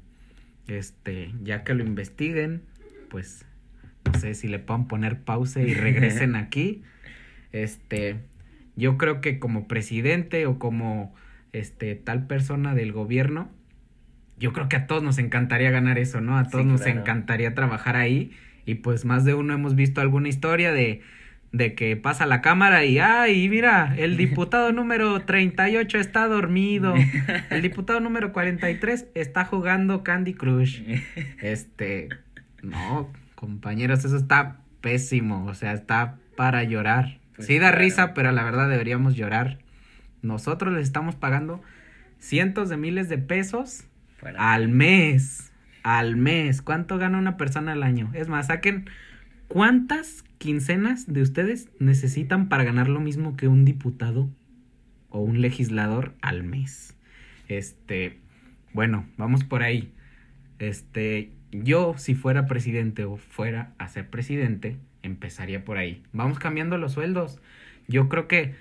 Este, 0.69 1.33
ya 1.43 1.65
que 1.65 1.73
lo 1.73 1.85
investiguen, 1.85 2.61
pues 3.09 3.47
sé 4.23 4.35
si 4.35 4.49
le 4.49 4.59
puedan 4.59 4.89
poner 4.89 5.21
pausa 5.21 5.61
y 5.61 5.75
regresen 5.75 6.35
aquí. 6.37 6.83
Este, 7.53 8.17
yo 8.77 8.97
creo 8.97 9.21
que 9.21 9.39
como 9.39 9.69
presidente 9.69 10.47
o 10.47 10.59
como 10.59 11.15
este 11.53 11.95
tal 11.95 12.27
persona 12.27 12.75
del 12.75 12.93
gobierno, 12.93 13.51
yo 14.39 14.53
creo 14.53 14.69
que 14.69 14.77
a 14.77 14.87
todos 14.87 15.03
nos 15.03 15.19
encantaría 15.19 15.71
ganar 15.71 15.99
eso, 15.99 16.21
¿no? 16.21 16.39
A 16.39 16.49
todos 16.49 16.65
Sí, 16.65 16.71
nos 16.71 16.83
claro. 16.83 17.01
encantaría 17.01 17.55
trabajar 17.55 17.97
ahí 17.97 18.33
y 18.65 18.77
pues 18.77 19.05
más 19.05 19.25
de 19.25 19.35
uno 19.35 19.53
hemos 19.53 19.75
visto 19.75 20.01
alguna 20.01 20.29
historia 20.29 20.73
de 20.73 21.03
de 21.53 21.75
que 21.75 21.97
pasa 21.97 22.25
la 22.25 22.41
cámara 22.41 22.87
y 22.87 22.99
ay, 22.99 23.47
mira, 23.51 23.95
el 23.99 24.17
diputado 24.17 24.73
número 24.81 25.21
38 25.21 25.99
está 25.99 26.27
dormido. 26.27 26.95
El 27.51 27.61
diputado 27.61 28.01
número 28.01 28.33
43 28.33 29.09
está 29.15 29.45
jugando 29.45 30.03
Candy 30.03 30.33
Crush. 30.33 30.81
Este, 31.43 32.09
no, 32.63 33.13
compañeros, 33.43 34.05
eso 34.05 34.17
está 34.17 34.61
pésimo, 34.81 35.47
o 35.47 35.55
sea, 35.55 35.73
está 35.73 36.17
para 36.37 36.63
llorar. 36.63 37.19
Pues 37.35 37.49
sí 37.49 37.55
da 37.55 37.71
claro. 37.71 37.79
risa, 37.79 38.15
pero 38.15 38.31
la 38.31 38.45
verdad 38.45 38.69
deberíamos 38.69 39.17
llorar. 39.17 39.59
Nosotros 40.23 40.73
les 40.73 40.85
estamos 40.85 41.17
pagando 41.17 41.61
cientos 42.21 42.69
de 42.69 42.77
miles 42.77 43.09
de 43.09 43.19
pesos 43.19 43.85
Fuera. 44.19 44.53
al 44.53 44.69
mes. 44.69 45.51
Al 45.83 46.15
mes. 46.15 46.63
¿Cuánto 46.63 46.99
gana 46.99 47.19
una 47.19 47.37
persona 47.37 47.73
al 47.73 47.83
año? 47.83 48.13
Es 48.15 48.29
más, 48.29 48.47
saquen 48.47 48.89
cuántas 49.49 50.23
quincenas 50.39 51.13
de 51.13 51.23
ustedes 51.23 51.69
necesitan 51.81 52.49
para 52.49 52.63
ganar 52.63 52.89
lo 52.89 53.01
mismo 53.01 53.37
que 53.37 53.49
un 53.49 53.65
diputado 53.65 54.29
o 55.09 55.19
un 55.19 55.41
legislador 55.41 56.15
al 56.23 56.45
mes. 56.45 56.95
Este, 57.49 58.21
bueno, 58.73 59.05
vamos 59.17 59.43
por 59.43 59.65
ahí. 59.65 59.93
Este, 60.61 61.33
yo 61.53 61.95
si 61.99 62.15
fuera 62.15 62.47
presidente 62.47 63.05
o 63.05 63.17
fuera 63.17 63.73
a 63.79 63.89
ser 63.89 64.09
presidente, 64.09 64.77
empezaría 65.03 65.65
por 65.65 65.77
ahí. 65.77 66.03
Vamos 66.13 66.39
cambiando 66.39 66.79
los 66.79 66.93
sueldos. 66.93 67.41
Yo 67.89 68.09
creo 68.09 68.27
que 68.27 68.55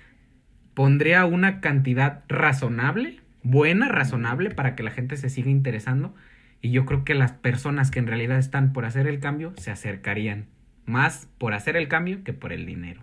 pondría 0.74 1.24
una 1.24 1.60
cantidad 1.60 2.22
razonable, 2.28 3.20
buena, 3.42 3.88
razonable, 3.88 4.50
para 4.50 4.76
que 4.76 4.82
la 4.82 4.90
gente 4.90 5.16
se 5.16 5.30
siga 5.30 5.50
interesando. 5.50 6.14
Y 6.60 6.70
yo 6.70 6.84
creo 6.84 7.04
que 7.04 7.14
las 7.14 7.32
personas 7.32 7.90
que 7.90 7.98
en 7.98 8.06
realidad 8.06 8.38
están 8.38 8.72
por 8.72 8.84
hacer 8.84 9.06
el 9.06 9.18
cambio 9.18 9.52
se 9.56 9.70
acercarían 9.70 10.46
más 10.84 11.28
por 11.38 11.54
hacer 11.54 11.76
el 11.76 11.88
cambio 11.88 12.22
que 12.24 12.32
por 12.32 12.52
el 12.52 12.66
dinero. 12.66 13.02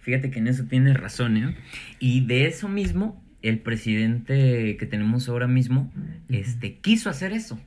Fíjate 0.00 0.30
que 0.30 0.38
en 0.38 0.48
eso 0.48 0.64
tienes 0.64 0.96
razón, 0.96 1.36
¿eh? 1.36 1.56
Y 1.98 2.24
de 2.24 2.46
eso 2.46 2.68
mismo, 2.68 3.22
el 3.42 3.58
presidente 3.58 4.76
que 4.78 4.86
tenemos 4.86 5.28
ahora 5.28 5.46
mismo, 5.46 5.92
este, 6.28 6.76
quiso 6.76 7.10
hacer 7.10 7.32
eso. 7.32 7.60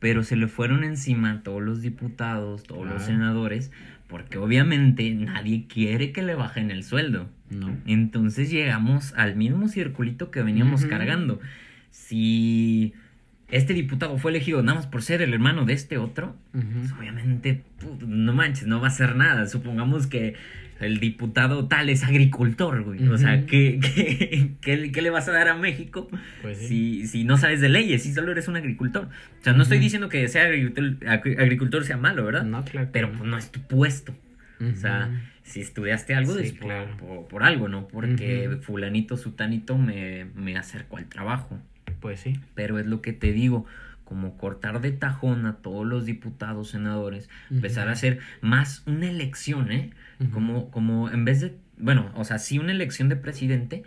Pero 0.00 0.22
se 0.22 0.36
le 0.36 0.48
fueron 0.48 0.84
encima 0.84 1.42
todos 1.42 1.62
los 1.62 1.80
diputados, 1.80 2.62
todos 2.64 2.86
los 2.86 3.02
senadores, 3.02 3.72
porque 4.06 4.38
obviamente 4.38 5.10
nadie 5.14 5.66
quiere 5.66 6.12
que 6.12 6.22
le 6.22 6.34
bajen 6.34 6.70
el 6.70 6.84
sueldo. 6.84 7.28
No. 7.50 7.76
Entonces 7.86 8.50
llegamos 8.50 9.14
al 9.16 9.36
mismo 9.36 9.68
circulito 9.68 10.30
que 10.30 10.42
veníamos 10.42 10.84
cargando. 10.86 11.40
Si 11.90 12.92
este 13.48 13.72
diputado 13.72 14.18
fue 14.18 14.30
elegido 14.30 14.62
nada 14.62 14.78
más 14.78 14.86
por 14.86 15.02
ser 15.02 15.22
el 15.22 15.32
hermano 15.32 15.64
de 15.64 15.74
este 15.74 15.98
otro, 15.98 16.36
pues 16.52 16.92
obviamente, 16.98 17.62
no 18.06 18.32
manches, 18.32 18.66
no 18.66 18.80
va 18.80 18.88
a 18.88 18.90
hacer 18.90 19.16
nada. 19.16 19.46
Supongamos 19.46 20.06
que 20.06 20.34
el 20.86 21.00
diputado 21.00 21.66
tal 21.68 21.88
es 21.88 22.04
agricultor, 22.04 22.82
güey. 22.82 23.08
O 23.08 23.18
sea. 23.18 23.44
¿qué, 23.46 23.80
qué, 23.80 24.52
qué- 24.60 24.92
qué 24.92 25.02
le 25.02 25.10
vas 25.10 25.28
a 25.28 25.32
dar 25.32 25.48
a 25.48 25.54
México 25.56 26.08
Pues 26.42 26.58
sí. 26.58 26.66
si, 27.02 27.06
si 27.08 27.24
no 27.24 27.36
sabes 27.36 27.60
de 27.60 27.68
leyes, 27.68 28.02
si 28.02 28.12
solo 28.12 28.32
eres 28.32 28.48
un 28.48 28.56
agricultor? 28.56 29.04
O 29.40 29.42
sea, 29.44 29.52
no 29.52 29.62
estoy 29.62 29.78
diciendo 29.78 30.08
que 30.08 30.26
ser 30.28 30.46
agricultor, 30.46 31.08
agri- 31.08 31.38
agricultor 31.40 31.84
sea 31.84 31.96
malo, 31.96 32.24
¿verdad? 32.24 32.44
No, 32.44 32.64
claro. 32.64 32.88
Pero 32.92 33.08
no. 33.08 33.18
pues 33.18 33.30
no 33.30 33.38
es 33.38 33.50
tu 33.50 33.60
puesto. 33.60 34.14
O 34.60 34.76
sea, 34.76 35.10
si 35.42 35.60
estudiaste 35.60 36.14
algo, 36.14 36.34
Sí, 36.36 36.44
es 36.46 36.52
por, 36.52 36.68
claro. 36.68 36.96
por- 36.96 37.26
por 37.28 37.42
algo, 37.42 37.68
¿no? 37.68 37.86
Porque 37.88 38.58
fulanito, 38.62 39.16
sutanito 39.16 39.76
me, 39.76 40.26
me 40.36 40.56
acercó 40.56 40.96
al 40.96 41.06
trabajo. 41.06 41.58
Pues 42.00 42.20
sí. 42.20 42.38
Pero 42.54 42.78
es 42.78 42.86
lo 42.86 43.02
que 43.02 43.12
te 43.12 43.32
digo, 43.32 43.66
como 44.04 44.36
cortar 44.36 44.80
de 44.80 44.92
tajón 44.92 45.46
a 45.46 45.56
todos 45.56 45.86
los 45.86 46.04
diputados, 46.04 46.70
senadores, 46.70 47.28
empezar 47.50 47.88
a 47.88 47.92
hacer 47.92 48.20
más 48.40 48.82
una 48.86 49.08
elección, 49.08 49.72
¿eh? 49.72 49.90
Como, 50.32 50.70
como 50.70 51.10
en 51.10 51.24
vez 51.24 51.40
de, 51.40 51.56
bueno, 51.78 52.10
o 52.14 52.24
sea, 52.24 52.38
sí 52.38 52.58
una 52.58 52.72
elección 52.72 53.08
de 53.08 53.16
presidente 53.16 53.82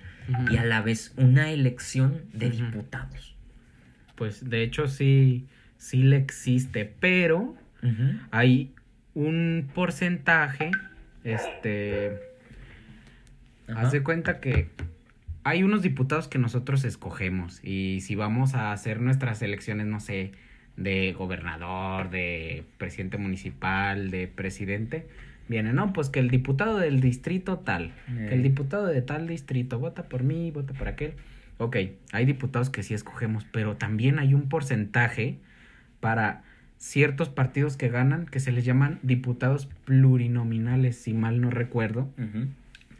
y 0.51 0.57
a 0.57 0.65
la 0.65 0.81
vez 0.81 1.13
una 1.17 1.51
elección 1.51 2.23
de 2.33 2.49
diputados. 2.49 3.35
Pues 4.15 4.49
de 4.49 4.63
hecho 4.63 4.87
sí, 4.87 5.47
sí 5.77 6.03
le 6.03 6.17
existe, 6.17 6.91
pero 6.99 7.55
hay 8.31 8.73
un 9.13 9.69
porcentaje, 9.73 10.71
este, 11.23 12.19
haz 13.73 13.91
de 13.91 14.03
cuenta 14.03 14.39
que 14.39 14.69
hay 15.47 15.63
unos 15.63 15.81
diputados 15.81 16.27
que 16.27 16.39
nosotros 16.39 16.83
escogemos 16.83 17.63
y 17.63 18.01
si 18.01 18.15
vamos 18.15 18.53
a 18.53 18.73
hacer 18.73 18.99
nuestras 18.99 19.41
elecciones, 19.41 19.87
no 19.87 20.01
sé, 20.01 20.33
de 20.75 21.13
gobernador, 21.13 22.09
de 22.09 22.65
presidente 22.77 23.17
municipal, 23.17 24.11
de 24.11 24.27
presidente, 24.27 25.07
viene, 25.47 25.71
no, 25.71 25.93
pues 25.93 26.09
que 26.09 26.19
el 26.19 26.29
diputado 26.29 26.79
del 26.79 26.99
distrito 26.99 27.59
tal, 27.59 27.93
que 28.27 28.33
el 28.33 28.43
diputado 28.43 28.87
de 28.87 29.01
tal 29.01 29.25
distrito 29.25 29.79
vota 29.79 30.09
por 30.09 30.21
mí, 30.23 30.51
vota 30.51 30.73
por 30.73 30.89
aquel. 30.89 31.13
Ok, 31.59 31.77
hay 32.11 32.25
diputados 32.25 32.69
que 32.69 32.83
sí 32.83 32.93
escogemos, 32.93 33.45
pero 33.49 33.77
también 33.77 34.19
hay 34.19 34.33
un 34.33 34.49
porcentaje 34.49 35.37
para 36.01 36.43
ciertos 36.77 37.29
partidos 37.29 37.77
que 37.77 37.87
ganan 37.87 38.25
que 38.25 38.41
se 38.41 38.51
les 38.51 38.65
llaman 38.65 38.99
diputados 39.01 39.69
plurinominales, 39.85 40.97
si 40.97 41.13
mal 41.13 41.39
no 41.39 41.51
recuerdo. 41.51 42.09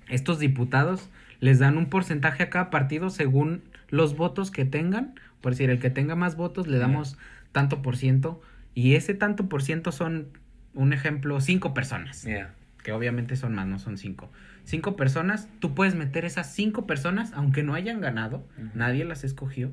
Estos 0.07 0.39
diputados 0.39 1.09
les 1.39 1.59
dan 1.59 1.77
un 1.77 1.87
porcentaje 1.87 2.43
a 2.43 2.49
cada 2.49 2.69
partido 2.69 3.09
según 3.09 3.63
los 3.89 4.15
votos 4.15 4.51
que 4.51 4.65
tengan. 4.65 5.15
Por 5.41 5.53
decir, 5.53 5.69
el 5.69 5.79
que 5.79 5.89
tenga 5.89 6.15
más 6.15 6.35
votos 6.35 6.67
le 6.67 6.77
damos 6.77 7.17
tanto 7.51 7.81
por 7.81 7.97
ciento. 7.97 8.41
Y 8.73 8.95
ese 8.95 9.13
tanto 9.13 9.49
por 9.49 9.63
ciento 9.63 9.91
son, 9.91 10.27
un 10.73 10.93
ejemplo, 10.93 11.39
cinco 11.41 11.73
personas. 11.73 12.23
Yeah. 12.23 12.53
Que 12.83 12.91
obviamente 12.91 13.35
son 13.35 13.53
más, 13.53 13.67
no 13.67 13.79
son 13.79 13.97
cinco. 13.97 14.31
Cinco 14.63 14.95
personas, 14.95 15.47
tú 15.59 15.73
puedes 15.73 15.95
meter 15.95 16.25
esas 16.25 16.53
cinco 16.53 16.85
personas, 16.85 17.31
aunque 17.33 17.63
no 17.63 17.73
hayan 17.73 18.01
ganado, 18.01 18.45
nadie 18.73 19.05
las 19.05 19.23
escogió, 19.23 19.71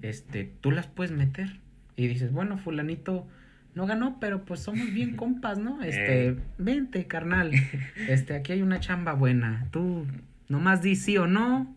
este, 0.00 0.52
tú 0.60 0.70
las 0.70 0.86
puedes 0.86 1.12
meter. 1.12 1.58
Y 1.96 2.06
dices, 2.06 2.32
bueno, 2.32 2.56
fulanito 2.56 3.26
no 3.74 3.86
ganó, 3.86 4.18
pero 4.20 4.44
pues 4.44 4.60
somos 4.60 4.92
bien 4.92 5.16
compas, 5.16 5.58
¿no? 5.58 5.82
Este, 5.82 6.36
vente, 6.58 7.06
carnal. 7.06 7.52
Este, 8.08 8.34
aquí 8.34 8.52
hay 8.52 8.62
una 8.62 8.80
chamba 8.80 9.12
buena. 9.12 9.66
Tú 9.70 10.06
nomás 10.52 10.82
di 10.82 10.96
sí 10.96 11.16
o 11.18 11.26
no. 11.26 11.74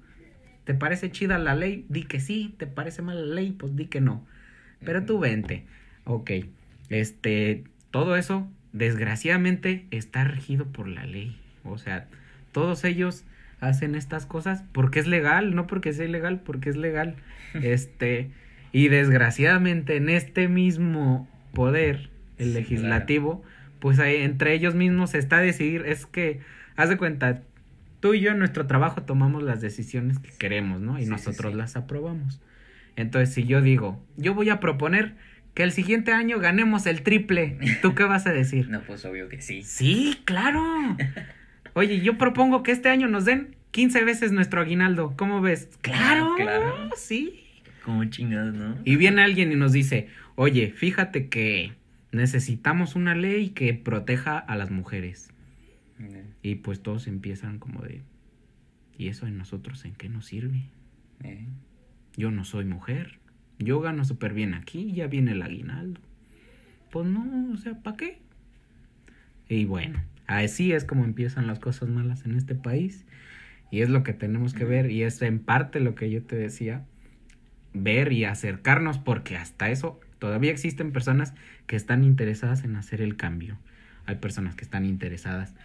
¿Te 0.65 0.73
parece 0.73 1.11
chida 1.11 1.37
la 1.39 1.55
ley? 1.55 1.85
Di 1.89 2.03
que 2.03 2.19
sí. 2.19 2.55
¿Te 2.57 2.67
parece 2.67 3.01
mala 3.01 3.21
la 3.21 3.35
ley? 3.35 3.51
Pues 3.51 3.75
di 3.75 3.85
que 3.87 4.01
no. 4.01 4.25
Pero 4.83 5.05
tú 5.05 5.19
vente. 5.19 5.65
Ok. 6.05 6.31
Este, 6.89 7.63
todo 7.91 8.15
eso, 8.15 8.49
desgraciadamente, 8.73 9.87
está 9.91 10.23
regido 10.23 10.67
por 10.67 10.87
la 10.87 11.05
ley. 11.05 11.39
O 11.63 11.77
sea, 11.77 12.07
todos 12.51 12.83
ellos 12.83 13.25
hacen 13.59 13.95
estas 13.95 14.25
cosas 14.25 14.63
porque 14.71 14.99
es 14.99 15.07
legal, 15.07 15.55
no 15.55 15.67
porque 15.67 15.93
sea 15.93 16.05
ilegal, 16.05 16.41
porque 16.41 16.69
es 16.69 16.77
legal. 16.77 17.15
Este, 17.61 18.31
y 18.71 18.89
desgraciadamente 18.89 19.95
en 19.95 20.09
este 20.09 20.49
mismo 20.49 21.29
poder, 21.53 22.09
el 22.37 22.53
Sí, 22.53 22.53
legislativo, 22.53 23.43
pues 23.79 23.99
ahí, 23.99 24.17
entre 24.17 24.53
ellos 24.53 24.75
mismos 24.75 25.15
está 25.15 25.37
a 25.37 25.41
decidir, 25.41 25.83
es 25.85 26.05
que 26.05 26.41
haz 26.75 26.89
de 26.89 26.97
cuenta, 26.97 27.43
tú 28.05 28.13
y 28.13 28.19
yo 28.19 28.29
en 28.33 28.37
nuestro 28.37 28.67
trabajo 28.67 29.01
tomamos 29.01 29.41
las 29.41 29.61
decisiones 29.61 30.19
que 30.19 30.29
queremos, 30.37 30.79
¿no? 30.79 30.99
Y 30.99 31.05
Sí, 31.05 31.09
nosotros 31.09 31.53
sí. 31.53 31.57
las 31.57 31.75
aprobamos. 31.75 32.39
Entonces, 32.95 33.33
si 33.33 33.45
yo 33.45 33.63
digo, 33.63 33.99
yo 34.15 34.35
voy 34.35 34.49
a 34.51 34.59
proponer 34.59 35.15
que 35.55 35.63
el 35.63 35.71
siguiente 35.71 36.11
año 36.11 36.37
ganemos 36.37 36.85
el 36.85 37.01
triple, 37.01 37.57
¿tú 37.81 37.95
qué 37.95 38.03
vas 38.03 38.27
a 38.27 38.31
decir? 38.31 38.67
No, 38.69 38.81
pues 38.81 39.03
obvio 39.05 39.27
que 39.27 39.41
sí. 39.41 39.63
Sí, 39.63 40.19
claro. 40.23 40.61
Oye, 41.73 41.99
yo 42.01 42.19
propongo 42.19 42.61
que 42.61 42.71
este 42.73 42.89
año 42.89 43.07
nos 43.07 43.25
den 43.25 43.55
15 43.71 44.03
veces 44.03 44.31
nuestro 44.31 44.61
aguinaldo. 44.61 45.15
¿Cómo 45.17 45.41
ves? 45.41 45.67
Claro, 45.81 46.35
Claro. 46.37 46.91
sí. 46.95 47.41
Como 47.83 48.05
chingados, 48.05 48.53
¿no? 48.53 48.77
Y 48.83 48.97
viene 48.97 49.23
alguien 49.23 49.51
y 49.51 49.55
nos 49.55 49.71
dice, 49.71 50.09
oye, 50.35 50.69
fíjate 50.71 51.27
que 51.27 51.73
necesitamos 52.11 52.95
una 52.95 53.15
ley 53.15 53.49
que 53.49 53.73
proteja 53.73 54.37
a 54.37 54.55
las 54.55 54.69
mujeres. 54.69 55.31
Y 56.41 56.55
pues 56.55 56.81
todos 56.81 57.07
empiezan 57.07 57.59
como 57.59 57.81
de, 57.81 58.01
¿y 58.97 59.07
eso 59.07 59.27
en 59.27 59.37
nosotros 59.37 59.85
en 59.85 59.93
qué 59.93 60.09
nos 60.09 60.25
sirve? 60.25 60.69
eh. 61.23 61.47
Yo 62.17 62.31
no 62.31 62.45
soy 62.45 62.65
mujer. 62.65 63.19
Yo 63.59 63.79
gano 63.81 64.05
súper 64.05 64.33
bien 64.33 64.53
aquí, 64.53 64.93
ya 64.93 65.07
viene 65.07 65.31
el 65.31 65.41
aguinaldo. 65.41 65.99
Pues 66.91 67.07
no, 67.07 67.51
o 67.53 67.57
sea, 67.57 67.81
¿para 67.81 67.97
qué? 67.97 68.19
Y 69.49 69.65
bueno, 69.65 70.01
así 70.27 70.71
es 70.71 70.85
como 70.85 71.03
empiezan 71.03 71.47
las 71.47 71.59
cosas 71.59 71.89
malas 71.89 72.25
en 72.25 72.35
este 72.35 72.55
país. 72.55 73.05
Y 73.71 73.81
es 73.81 73.89
lo 73.89 74.03
que 74.03 74.13
tenemos 74.13 74.53
que 74.53 74.63
ver. 74.63 74.91
Y 74.91 75.03
es 75.03 75.21
en 75.21 75.39
parte 75.39 75.79
lo 75.79 75.95
que 75.95 76.09
yo 76.09 76.23
te 76.23 76.35
decía. 76.35 76.85
Ver 77.73 78.13
y 78.13 78.23
acercarnos 78.23 78.97
porque 78.97 79.35
hasta 79.35 79.69
eso 79.69 79.99
todavía 80.19 80.51
existen 80.51 80.93
personas 80.93 81.33
que 81.67 81.75
están 81.75 82.05
interesadas 82.05 82.63
en 82.63 82.77
hacer 82.77 83.01
el 83.01 83.17
cambio. 83.17 83.57
Hay 84.05 84.15
personas 84.15 84.55
que 84.55 84.63
están 84.63 84.85
interesadas 84.85 85.55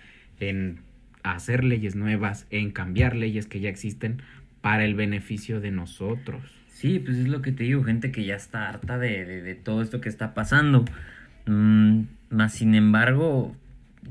en 0.41 0.81
hacer 1.23 1.65
leyes 1.65 1.95
nuevas, 1.97 2.47
en 2.51 2.71
cambiar 2.71 3.15
leyes 3.15 3.47
que 3.47 3.61
ya 3.61 3.69
existen 3.69 4.23
para 4.61 4.85
el 4.85 4.95
beneficio 4.95 5.61
de 5.61 5.71
nosotros. 5.71 6.43
Sí, 6.73 6.99
pues 6.99 7.19
es 7.19 7.29
lo 7.29 7.43
que 7.43 7.53
te 7.53 7.65
digo, 7.65 7.85
gente 7.85 8.11
que 8.11 8.25
ya 8.25 8.35
está 8.37 8.69
harta 8.69 8.99
de, 8.99 9.25
de- 9.27 9.43
de 9.43 9.55
todo 9.55 9.83
esto 9.83 10.01
que 10.01 10.09
está 10.09 10.33
pasando. 10.35 10.85
Mm, 11.47 12.03
más 12.31 12.55
sin 12.55 12.75
embargo, 12.75 13.55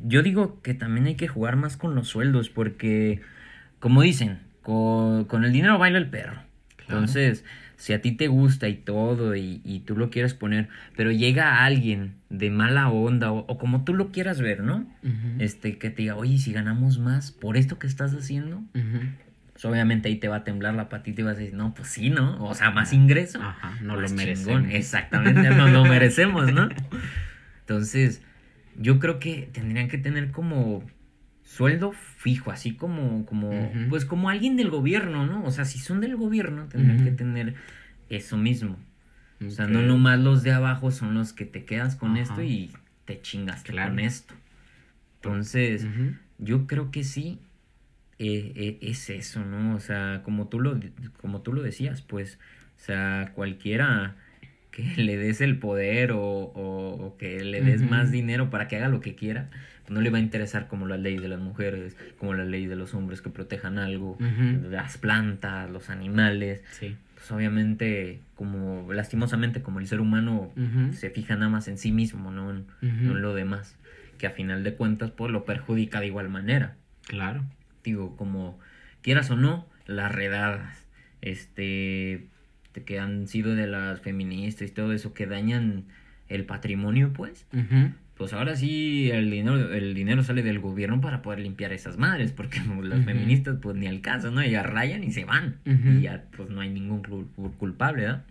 yo 0.06 0.22
digo 0.22 0.62
que 0.62 0.74
también 0.76 1.08
hay 1.08 1.16
que 1.16 1.28
jugar 1.28 1.56
más 1.56 1.78
con 1.78 1.96
los 1.96 2.08
sueldos, 2.08 2.50
porque, 2.50 3.22
como 3.80 4.02
dicen, 4.04 4.40
co- 4.62 5.26
con, 5.28 5.46
el 5.46 5.52
dinero 5.52 5.78
baila 5.80 5.98
el 5.98 6.10
perro. 6.10 6.34
Claro. 6.76 7.00
Entonces, 7.02 7.44
si 7.80 7.94
a 7.94 8.02
ti 8.02 8.12
te 8.12 8.28
gusta 8.28 8.68
y 8.68 8.76
todo, 8.76 9.38
y, 9.38 9.62
y 9.64 9.80
tú 9.80 9.96
lo 9.96 10.10
quieres 10.10 10.34
poner, 10.34 10.68
pero 10.98 11.12
llega 11.12 11.64
alguien 11.64 12.16
de 12.30 12.50
mala 12.50 12.90
onda, 12.90 13.32
o, 13.32 13.46
o 13.48 13.58
como 13.58 13.86
tú 13.86 13.94
lo 13.94 14.12
quieras 14.12 14.42
ver, 14.42 14.62
¿no? 14.62 14.86
Este, 15.40 15.78
que 15.78 15.90
te 15.90 16.02
diga, 16.02 16.18
oye, 16.18 16.34
¿y 16.34 16.40
si 16.40 16.52
ganamos 16.52 17.00
más 17.00 17.32
por 17.32 17.56
esto 17.56 17.80
que 17.80 17.88
estás 17.88 18.14
haciendo, 18.14 18.62
pues 19.54 19.64
obviamente 19.64 20.10
ahí 20.10 20.18
te 20.18 20.28
va 20.28 20.38
a 20.38 20.44
temblar 20.44 20.74
la 20.74 20.90
patita 20.90 21.22
y 21.22 21.24
vas 21.24 21.38
a 21.38 21.40
decir, 21.40 21.56
no, 21.56 21.74
pues 21.74 21.88
sí, 21.88 22.10
¿no? 22.10 22.44
O 22.44 22.54
sea, 22.54 22.72
más 22.72 22.92
ingreso. 22.92 23.42
Ajá, 23.42 23.78
no 23.82 23.96
lo 23.96 24.10
merecemos. 24.10 24.62
chingón. 24.62 24.72
Exactamente, 24.72 25.50
no 25.50 25.70
lo 25.70 25.86
merecemos, 25.86 26.52
¿no? 26.54 26.68
Entonces, 27.62 28.22
yo 28.78 29.00
creo 29.00 29.20
que 29.20 29.50
tendrían 29.54 29.88
que 29.88 29.98
tener 29.98 30.32
como 30.32 30.84
sueldo 31.50 31.94
fijo, 31.94 32.52
así 32.52 32.76
como, 32.76 33.26
como, 33.26 33.72
pues 33.90 34.06
como 34.06 34.30
alguien 34.30 34.56
del 34.56 34.70
gobierno, 34.70 35.26
¿no? 35.26 35.44
O 35.46 35.52
sea, 35.52 35.66
si 35.66 35.80
son 35.80 36.00
del 36.00 36.16
gobierno, 36.16 36.68
tendrían 36.68 36.98
Ujú. 36.98 37.06
que 37.06 37.12
tener 37.12 37.56
eso 38.08 38.38
mismo. 38.38 38.78
O 39.46 39.50
sea, 39.50 39.66
no 39.66 39.82
nomás 39.82 40.20
los 40.20 40.44
de 40.44 40.52
abajo 40.52 40.92
son 40.92 41.16
los 41.16 41.34
que 41.34 41.46
te 41.46 41.66
quedas 41.66 41.96
con 41.96 42.18
esto 42.18 42.44
y 42.44 42.72
te 43.06 43.20
chingaste 43.22 43.72
Claro. 43.72 43.90
con 43.90 44.00
esto. 44.00 44.36
Entonces, 45.16 45.88
yo 46.38 46.68
creo 46.68 46.92
que 46.92 47.04
sí 47.04 47.40
eh, 48.20 48.52
eh, 48.56 48.78
es 48.82 49.10
eso, 49.10 49.44
¿no? 49.44 49.76
O 49.76 49.80
sea, 49.80 50.22
como 50.24 50.50
tú 50.50 50.60
lo 50.60 50.80
como 51.20 51.42
tú 51.42 51.52
lo 51.54 51.64
decías, 51.64 52.02
pues, 52.04 52.38
o 52.78 52.80
sea, 52.80 53.32
cualquiera 53.34 54.18
que 54.96 55.04
le 55.04 55.18
des 55.18 55.42
el 55.42 55.58
poder 55.58 56.12
o, 56.12 56.22
o- 56.22 57.06
o 57.08 57.18
que 57.18 57.44
le 57.44 57.62
des 57.62 57.82
más 57.82 58.12
dinero 58.12 58.50
para 58.50 58.68
que 58.68 58.78
haga 58.78 58.88
lo 58.90 59.00
que 59.02 59.16
quiera, 59.16 59.50
pues 59.82 59.92
no 59.92 60.02
le 60.02 60.10
va 60.10 60.18
a 60.18 60.22
interesar 60.22 60.68
como 60.68 60.88
la 60.88 60.98
ley 60.98 61.18
de 61.18 61.28
las 61.28 61.40
mujeres, 61.40 61.96
como 62.18 62.34
la 62.34 62.46
ley 62.46 62.66
de 62.68 62.76
los 62.76 62.94
hombres 62.94 63.22
que 63.22 63.30
protejan 63.30 63.78
algo, 63.80 64.18
las 64.70 64.98
plantas, 64.98 65.70
los 65.70 65.90
animales, 65.90 66.64
Sí. 66.72 66.96
pues 67.16 67.32
obviamente 67.32 68.20
como 68.36 68.92
lastimosamente 68.94 69.62
como 69.62 69.80
el 69.80 69.88
ser 69.88 70.00
humano 70.02 70.52
se 70.94 71.10
fija 71.10 71.36
nada 71.36 71.50
más 71.50 71.68
en 71.68 71.78
sí 71.78 71.92
mismo, 71.92 72.32
no 72.32 72.52
en, 72.52 72.66
no 72.82 73.12
en 73.16 73.22
lo 73.22 73.34
demás, 73.34 73.76
que 74.18 74.28
a 74.28 74.32
final 74.32 74.64
de 74.64 74.74
cuentas 74.76 75.12
pues 75.12 75.32
lo 75.32 75.46
perjudica 75.46 76.00
de 76.00 76.08
igual 76.08 76.30
manera. 76.30 76.76
Claro. 77.08 77.44
Digo, 77.84 78.16
como 78.18 78.60
quieras 79.02 79.32
o 79.32 79.36
no, 79.36 79.66
las 79.88 80.12
redadas, 80.14 80.86
este, 81.22 82.28
que 82.74 83.00
han 83.00 83.28
sido 83.28 83.56
de 83.56 83.68
las 83.68 84.00
feministas 84.02 84.70
y 84.70 84.72
todo 84.72 84.94
eso 84.94 85.14
que 85.14 85.26
dañan 85.26 85.86
el 86.28 86.46
patrimonio, 86.46 87.12
pues, 87.14 87.46
pues 88.16 88.34
ahora 88.34 88.56
sí 88.56 89.10
el 89.12 89.32
dinero, 89.32 89.74
el 89.74 89.94
dinero 89.94 90.24
sale 90.24 90.44
del 90.44 90.60
gobierno 90.60 91.02
para 91.02 91.22
poder 91.22 91.40
limpiar 91.40 91.74
esas 91.74 91.98
madres, 91.98 92.32
porque 92.32 92.60
las 92.84 93.00
Ujú. 93.00 93.08
feministas 93.10 93.58
pues 93.62 93.76
ni 93.76 93.88
al 93.88 94.02
caso, 94.02 94.30
¿no? 94.32 94.42
Ellas 94.42 94.66
rayan 94.66 95.04
y 95.04 95.12
se 95.12 95.26
van, 95.26 95.58
y 95.66 96.02
ya 96.02 96.26
pues 96.36 96.50
no 96.50 96.62
hay 96.62 96.70
ningún 96.70 97.02
cul- 97.04 97.56
culpable, 97.58 98.04
¿verdad? 98.04 98.26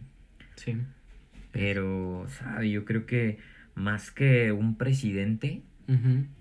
Sí. 0.57 0.77
Pero, 1.53 2.27
¿sabe? 2.29 2.71
Yo 2.71 2.85
creo 2.85 3.07
que 3.07 3.39
más 3.75 4.11
que 4.11 4.53
un 4.53 4.77
presidente, 4.77 5.63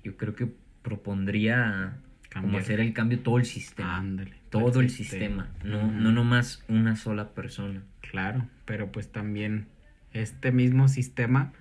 yo 0.03 0.17
creo 0.17 0.35
que 0.35 0.47
propondría 0.81 1.97
como 2.41 2.57
hacer 2.57 2.79
el 2.79 2.93
cambio 2.93 3.19
todo 3.21 3.37
el 3.37 3.45
sistema. 3.45 3.97
Ándale. 3.97 4.33
todo 4.49 4.79
el 4.79 4.87
Este, 4.87 5.03
sistema, 5.03 5.49
no, 5.63 5.91
no 5.91 6.11
nomás 6.11 6.63
una 6.67 6.95
sola 6.95 7.33
persona. 7.33 7.83
Claro, 8.01 8.47
pero 8.65 8.91
pues 8.91 9.11
también 9.11 9.67
este 10.13 10.51
mismo 10.51 10.87
sistema 10.87 11.53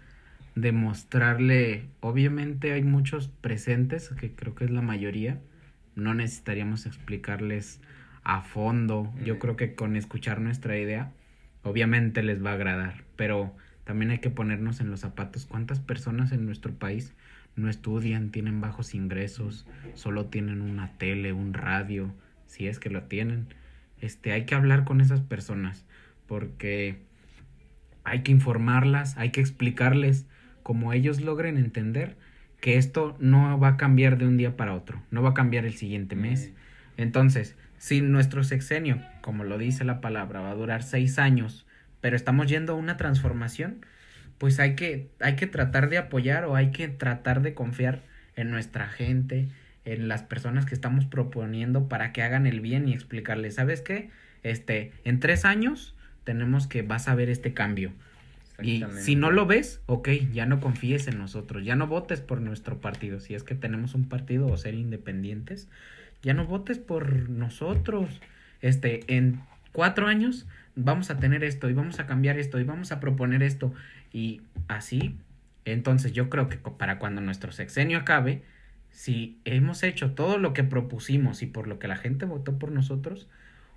de 0.55 0.73
mostrarle, 0.73 1.91
obviamente 2.01 2.73
hay 2.73 2.83
muchos 2.83 3.29
presentes, 3.29 4.09
que 4.11 4.35
creo 4.35 4.55
que 4.55 4.65
es 4.65 4.71
la 4.71 4.83
mayoría, 4.83 5.41
no 5.95 6.15
necesitaríamos 6.15 6.87
explicarles 6.87 7.81
a 8.25 8.43
fondo, 8.43 9.13
yo 9.25 9.39
creo 9.39 9.57
que 9.57 9.75
con 9.75 9.97
escuchar 9.97 10.41
nuestra 10.41 10.79
idea, 10.79 11.13
obviamente 11.63 12.23
les 12.23 12.45
va 12.45 12.51
a 12.51 12.55
agradar, 12.55 13.05
pero 13.17 13.55
también 13.85 14.11
hay 14.11 14.19
que 14.19 14.31
ponernos 14.31 14.81
en 14.81 14.91
los 14.91 15.01
zapatos, 15.01 15.47
¿cuántas 15.47 15.81
personas 15.81 16.33
en 16.33 16.47
nuestro 16.47 16.73
país 16.75 17.15
no 17.57 17.69
estudian, 17.69 18.31
tienen 18.31 18.61
bajos 18.61 18.95
ingresos, 18.95 19.67
solo 19.95 20.27
tienen 20.27 20.61
una 20.61 20.93
tele, 20.99 21.33
un 21.33 21.55
radio, 21.55 22.15
si 22.47 22.69
es 22.69 22.79
que 22.79 22.91
lo 22.91 23.05
tienen? 23.05 23.47
Este, 24.01 24.33
hay 24.33 24.45
que 24.45 24.55
hablar 24.55 24.85
con 24.85 25.01
esas 25.01 25.21
personas 25.21 25.87
porque 26.27 26.99
hay 28.05 28.23
que 28.23 28.33
informarlas, 28.33 29.17
hay 29.17 29.31
que 29.31 29.41
explicarles 29.41 30.27
como 30.63 30.93
ellos 30.93 31.21
logren 31.21 31.57
entender 31.57 32.17
que 32.61 32.77
esto 32.77 33.17
no 33.21 33.59
va 33.59 33.69
a 33.69 33.77
cambiar 33.77 34.19
de 34.19 34.27
un 34.27 34.37
día 34.37 34.57
para 34.57 34.75
otro, 34.75 35.03
no 35.11 35.23
va 35.23 35.31
a 35.31 35.35
cambiar 35.35 35.65
el 35.65 35.75
siguiente 35.75 36.17
mes. 36.17 36.53
Entonces, 36.97 37.57
si 37.79 38.01
nuestro 38.01 38.43
sexenio, 38.45 39.01
como 39.21 39.45
lo 39.45 39.59
dice 39.59 39.85
la 39.85 40.01
palabra, 40.01 40.41
va 40.41 40.51
a 40.51 40.55
durar 40.55 40.83
seis 40.83 41.19
años, 41.19 41.67
pero 42.01 42.17
estamos 42.17 42.49
yendo 42.49 42.73
a 42.73 42.77
una 42.77 42.97
transformación, 42.97 43.85
pues 44.39 44.61
hay 44.61 44.75
que, 44.75 45.09
hay 45.21 45.37
que 45.37 45.47
tratar 45.47 45.89
de 45.89 45.99
apoyar 45.99 46.45
o 46.45 46.57
hay 46.57 46.71
que 46.71 46.89
tratar 46.89 47.43
de 47.43 47.55
confiar 47.55 48.03
en 48.37 48.51
nuestra 48.51 48.89
gente, 48.89 49.49
en 49.85 50.09
las 50.09 50.23
personas 50.23 50.67
que 50.67 50.75
estamos 50.75 51.07
proponiendo 51.07 51.89
para 51.89 52.13
que 52.13 52.23
hagan 52.23 52.47
el 52.47 52.61
bien 52.61 52.89
y 52.89 52.93
explicarles, 52.93 53.55
¿sabes 53.55 53.81
qué? 53.81 54.11
Este, 54.43 54.93
en 55.05 55.21
tres 55.21 55.45
años 55.45 55.95
tenemos 56.25 56.67
que 56.67 56.83
vas 56.83 57.09
a 57.09 57.15
ver 57.15 57.31
este 57.31 57.55
cambio. 57.55 57.93
Y 58.63 58.85
si 58.99 59.17
no 59.17 59.31
lo 59.31 59.47
ves, 59.47 59.81
ok, 59.87 60.09
ya 60.33 60.47
no 60.47 60.61
confíes 60.61 61.09
en 61.09 61.19
nosotros, 61.19 61.65
ya 61.65 61.77
no 61.77 61.87
votes 61.87 62.21
por 62.21 62.41
nuestro 62.41 62.81
partido. 62.81 63.21
Si 63.21 63.35
es 63.35 63.43
que 63.43 63.55
tenemos 63.55 63.95
un 63.95 64.09
partido 64.09 64.47
o 64.47 64.57
ser 64.57 64.75
independientes, 64.75 65.69
ya 66.23 66.33
no 66.33 66.47
votes 66.47 66.79
por 66.79 67.29
nosotros. 67.29 68.21
Este, 68.63 69.01
en 69.15 69.41
cuatro 69.73 70.07
años 70.07 70.47
vamos 70.75 71.11
a 71.11 71.19
tener 71.19 71.45
esto 71.45 71.69
y 71.69 71.75
vamos 71.75 72.01
a 72.01 72.07
cambiar 72.07 72.39
esto 72.39 72.59
y 72.59 72.65
vamos 72.65 72.93
a 72.93 73.01
proponer 73.01 73.43
esto. 73.43 73.75
Y 74.13 74.43
así, 74.69 75.17
entonces 75.65 76.13
yo 76.13 76.31
creo 76.31 76.49
que 76.49 76.57
para 76.59 76.99
cuando 76.99 77.21
nuestro 77.21 77.53
sexenio 77.53 77.99
acabe, 77.99 78.43
si 78.91 79.39
hemos 79.45 79.83
hecho 79.83 80.13
todo 80.13 80.39
lo 80.39 80.53
que 80.53 80.65
propusimos 80.65 81.43
y 81.43 81.47
por 81.47 81.67
lo 81.69 81.79
que 81.79 81.89
la 81.89 81.97
gente 81.97 82.25
votó 82.25 82.59
por 82.59 82.71
nosotros, 82.73 83.29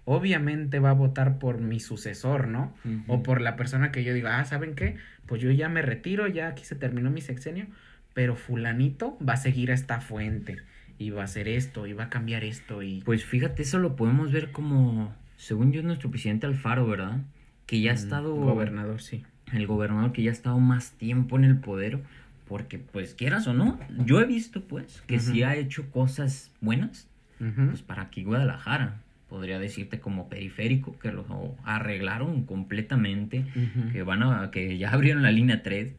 obviamente 0.05 0.79
va 0.79 0.91
a 0.91 0.93
votar 0.93 1.39
por 1.39 1.59
mi 1.59 1.79
sucesor, 1.79 2.47
¿no? 2.47 2.73
O 3.07 3.21
por 3.21 3.41
la 3.41 3.55
persona 3.55 3.91
que 3.91 4.03
yo 4.03 4.13
diga, 4.13 4.39
ah, 4.39 4.45
¿saben 4.45 4.75
qué? 4.75 4.95
Pues 5.25 5.41
yo 5.41 5.51
ya 5.51 5.69
me 5.69 5.81
retiro, 5.81 6.27
ya 6.27 6.47
aquí 6.47 6.63
se 6.63 6.75
terminó 6.75 7.11
mi 7.11 7.21
sexenio, 7.21 7.67
pero 8.13 8.35
fulanito 8.35 9.17
va 9.27 9.33
a 9.33 9.37
seguir 9.37 9.71
a 9.71 9.73
esta 9.73 9.99
fuente 10.01 10.57
y 10.97 11.11
va 11.11 11.21
a 11.21 11.25
hacer 11.25 11.47
esto 11.47 11.85
y 11.85 11.93
va 11.93 12.05
a 12.05 12.09
cambiar 12.09 12.43
esto 12.43 12.81
y... 12.81 13.01
Pues 13.01 13.23
fíjate, 13.25 13.61
eso 13.61 13.77
lo 13.77 13.95
podemos 13.95 14.31
ver 14.31 14.51
como, 14.51 15.13
según 15.37 15.71
yo, 15.71 15.83
nuestro 15.83 16.09
presidente 16.09 16.45
Alfaro, 16.47 16.87
¿verdad? 16.87 17.21
Que 17.65 17.81
ya 17.81 17.91
ha 17.91 17.93
Mm, 17.93 17.97
estado... 17.97 18.35
Gobernador, 18.35 19.01
sí. 19.01 19.23
El 19.53 19.67
gobernador 19.67 20.11
que 20.11 20.23
ya 20.23 20.29
ha 20.29 20.33
estado 20.33 20.59
más 20.59 20.91
tiempo 20.91 21.37
en 21.37 21.43
el 21.43 21.57
poder, 21.57 21.99
porque 22.47 22.79
pues 22.79 23.13
quieras 23.13 23.47
o 23.47 23.53
no, 23.53 23.79
yo 24.05 24.19
he 24.19 24.25
visto 24.25 24.61
pues 24.61 25.03
que 25.07 25.19
sí 25.19 25.43
ha 25.43 25.55
hecho 25.55 25.89
cosas 25.91 26.51
buenas, 26.61 27.07
pues 27.37 27.81
para 27.81 28.03
aquí 28.03 28.23
Guadalajara, 28.23 28.97
podría 29.29 29.59
decirte 29.59 29.99
como 29.99 30.27
periférico, 30.29 30.97
que 30.99 31.11
lo 31.11 31.55
arreglaron 31.63 32.43
completamente, 32.43 33.45
que 33.91 34.03
van 34.03 34.23
a, 34.23 34.51
que 34.51 34.77
ya 34.77 34.91
abrieron 34.91 35.23
la 35.23 35.31
línea 35.31 35.61
3, 35.63 35.95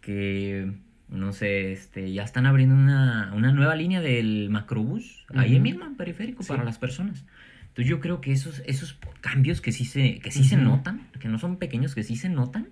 que 0.00 0.72
no 1.08 1.32
sé, 1.32 1.72
este, 1.72 2.12
ya 2.12 2.24
están 2.24 2.46
abriendo 2.46 2.74
una, 2.74 3.30
nueva 3.52 3.76
línea 3.76 4.00
del 4.00 4.48
macrobús, 4.50 5.24
ahí 5.34 5.60
mismo 5.60 5.84
en 5.84 5.96
periférico 5.96 6.42
para 6.44 6.64
las 6.64 6.78
personas. 6.78 7.24
Entonces 7.74 7.90
yo 7.90 7.98
creo 7.98 8.20
que 8.20 8.30
esos, 8.30 8.62
esos 8.66 8.96
cambios 9.20 9.60
que 9.60 9.72
sí 9.72 9.84
se, 9.84 10.20
que 10.20 10.30
sí 10.30 10.44
se 10.44 10.56
notan, 10.56 11.08
que 11.18 11.26
no 11.26 11.40
son 11.40 11.56
pequeños, 11.56 11.96
que 11.96 12.04
sí 12.04 12.14
se 12.14 12.28
notan, 12.28 12.68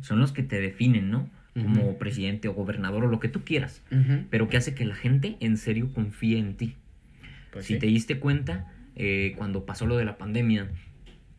son 0.00 0.18
los 0.18 0.32
que 0.32 0.42
te 0.42 0.60
definen, 0.60 1.08
¿no? 1.08 1.30
Como 1.54 1.98
presidente 1.98 2.48
o 2.48 2.52
gobernador 2.52 3.04
o 3.04 3.06
lo 3.06 3.20
que 3.20 3.28
tú 3.28 3.44
quieras, 3.44 3.80
pero 4.28 4.48
que 4.48 4.56
hace 4.56 4.74
que 4.74 4.84
la 4.84 4.96
gente 4.96 5.36
en 5.38 5.56
serio 5.56 5.92
confíe 5.94 6.36
en 6.38 6.56
ti. 6.56 6.74
Pues 7.52 7.66
si 7.66 7.78
te 7.78 7.86
diste 7.86 8.18
cuenta, 8.18 8.66
eh, 8.96 9.34
cuando 9.36 9.66
pasó 9.66 9.86
lo 9.86 9.96
de 9.96 10.04
la 10.04 10.18
pandemia, 10.18 10.66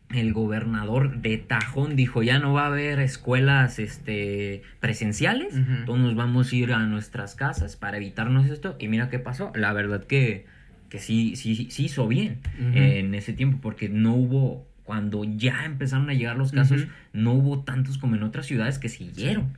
el 0.08 0.32
gobernador 0.32 1.20
de 1.20 1.36
Tajón 1.36 1.96
dijo 1.96 2.22
ya 2.22 2.38
no 2.38 2.54
va 2.54 2.64
a 2.64 2.66
haber 2.68 2.98
escuelas 2.98 3.78
este 3.78 4.62
presenciales, 4.80 5.54
todos 5.84 5.98
nos 5.98 6.14
vamos 6.14 6.50
a 6.50 6.56
ir 6.56 6.72
a 6.72 6.86
nuestras 6.86 7.34
casas 7.34 7.76
para 7.76 7.98
evitarnos 7.98 8.46
esto 8.46 8.74
y 8.78 8.88
mira 8.88 9.10
qué 9.10 9.18
pasó, 9.18 9.52
la 9.54 9.74
verdad 9.74 10.04
que 10.04 10.46
que 10.92 10.98
sí, 10.98 11.36
sí, 11.36 11.68
sí 11.70 11.86
hizo 11.86 12.06
bien 12.06 12.40
en 12.58 13.14
ese 13.14 13.32
tiempo, 13.32 13.60
porque 13.62 13.88
no 13.88 14.14
hubo, 14.14 14.68
cuando 14.84 15.24
ya 15.24 15.64
empezaron 15.64 16.10
a 16.10 16.12
llegar 16.12 16.36
los 16.36 16.52
casos, 16.52 16.86
no 17.14 17.32
hubo 17.32 17.60
tantos 17.60 17.96
como 17.96 18.14
en 18.14 18.22
otras 18.22 18.44
ciudades 18.44 18.78
que 18.78 18.90
siguieron. 18.90 19.56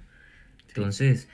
Entonces, 0.68 1.28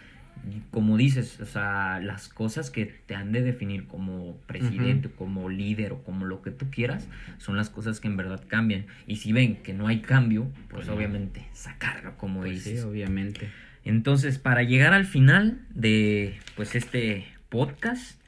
como 0.71 0.97
dices, 0.97 1.39
o 1.41 1.45
sea, 1.45 2.01
las 2.01 2.31
cosas 2.31 2.71
que 2.71 2.87
te 2.87 3.15
han 3.15 3.31
de 3.31 3.43
definir 3.43 3.87
como 3.89 4.39
presidente, 4.47 5.11
como 5.11 5.51
líder 5.51 5.93
o 5.93 6.03
como 6.03 6.25
lo 6.25 6.41
que 6.41 6.51
tú 6.51 6.71
quieras, 6.71 7.07
son 7.37 7.59
las 7.59 7.69
cosas 7.69 8.01
que 8.01 8.09
en 8.09 8.17
verdad 8.17 8.43
cambian. 8.49 8.87
Y 9.07 9.17
si 9.17 9.35
ven 9.35 9.57
que 9.57 9.75
no 9.75 9.87
hay 9.87 10.01
cambio, 10.01 10.51
pues, 10.71 10.87
pues 10.87 10.89
obviamente 10.89 11.47
sacarlo, 11.53 12.17
como 12.17 12.41
pues 12.41 12.53
dices. 12.53 12.81
Sí, 12.81 12.87
obviamente. 12.87 13.51
Entonces, 13.85 14.39
para 14.39 14.63
llegar 14.63 14.95
al 14.95 15.05
final 15.05 15.61
de 15.75 16.39
pues 16.57 16.75
este 16.75 17.27
podcast, 17.51 18.19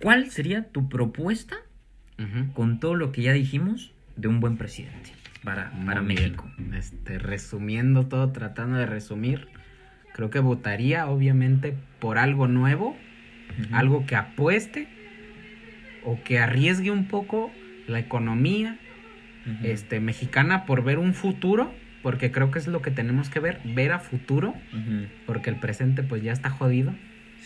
¿Cuál 0.00 0.30
sería 0.30 0.64
tu 0.64 0.88
propuesta 0.88 1.56
con 2.54 2.80
todo 2.80 2.94
lo 2.94 3.12
que 3.12 3.22
ya 3.22 3.32
dijimos 3.32 3.92
de 4.16 4.28
un 4.28 4.40
buen 4.40 4.56
presidente 4.56 5.10
para, 5.42 5.72
para 5.86 6.02
México? 6.02 6.50
Este, 6.74 7.18
resumiendo 7.18 8.06
todo, 8.06 8.30
tratando 8.32 8.78
de 8.78 8.86
resumir, 8.86 9.48
creo 10.14 10.30
que 10.30 10.40
votaría 10.40 11.06
obviamente 11.06 11.74
por 11.98 12.18
algo 12.18 12.48
nuevo, 12.48 12.96
algo 13.72 14.06
que 14.06 14.16
apueste 14.16 14.88
o 16.04 16.22
que 16.22 16.38
arriesgue 16.38 16.90
un 16.90 17.06
poco 17.06 17.50
la 17.86 17.98
economía 17.98 18.78
este, 19.62 20.00
mexicana 20.00 20.64
por 20.64 20.82
ver 20.82 20.98
un 20.98 21.12
futuro, 21.12 21.74
porque 22.02 22.30
creo 22.30 22.50
que 22.50 22.58
es 22.58 22.66
lo 22.66 22.80
que 22.80 22.90
tenemos 22.90 23.28
que 23.28 23.40
ver, 23.40 23.60
ver 23.64 23.92
a 23.92 23.98
futuro, 23.98 24.54
porque 25.26 25.50
el 25.50 25.56
presente 25.56 26.02
pues 26.02 26.22
ya 26.22 26.32
está 26.32 26.48
jodido. 26.48 26.94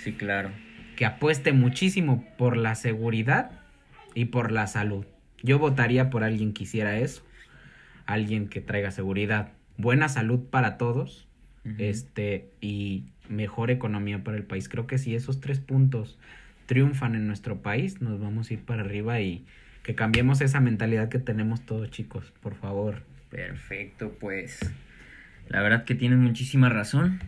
Sí, 0.03 0.13
claro 0.13 0.51
que 0.97 1.07
apueste 1.07 1.53
muchísimo 1.53 2.25
por 2.39 2.57
la 2.57 2.75
seguridad 2.75 3.51
y 4.15 4.27
por 4.27 4.53
la 4.53 4.67
salud. 4.67 5.07
Yo 5.43 5.59
votaría 5.59 6.11
por 6.11 6.25
alguien 6.25 6.53
que 6.53 6.65
hiciera 6.65 6.99
eso, 6.99 7.23
alguien 8.07 8.49
que 8.49 8.61
traiga 8.61 8.91
seguridad, 8.91 9.53
buena 9.77 10.09
salud 10.09 10.41
para 10.51 10.79
todos, 10.79 11.27
este 11.79 12.51
y 12.61 13.05
mejor 13.29 13.71
economía 13.71 14.23
para 14.23 14.37
el 14.37 14.45
país. 14.45 14.69
Creo 14.69 14.87
que 14.87 14.99
si 14.99 15.15
esos 15.15 15.41
tres 15.41 15.61
puntos 15.61 16.19
triunfan 16.67 17.15
en 17.15 17.27
nuestro 17.27 17.63
país, 17.63 18.01
nos 18.01 18.21
vamos 18.21 18.51
a 18.51 18.55
ir 18.55 18.61
para 18.61 18.83
arriba 18.83 19.21
y 19.21 19.45
que 19.83 19.95
cambiemos 19.95 20.41
esa 20.41 20.61
mentalidad 20.61 21.09
que 21.09 21.19
tenemos 21.19 21.63
todos, 21.63 21.91
chicos, 21.91 22.33
por 22.41 22.55
favor. 22.55 23.03
Perfecto, 23.31 24.17
pues 24.19 24.61
la 25.49 25.61
verdad 25.61 25.85
que 25.85 25.95
tienen 25.95 26.21
muchísima 26.21 26.69
razón. 26.69 27.21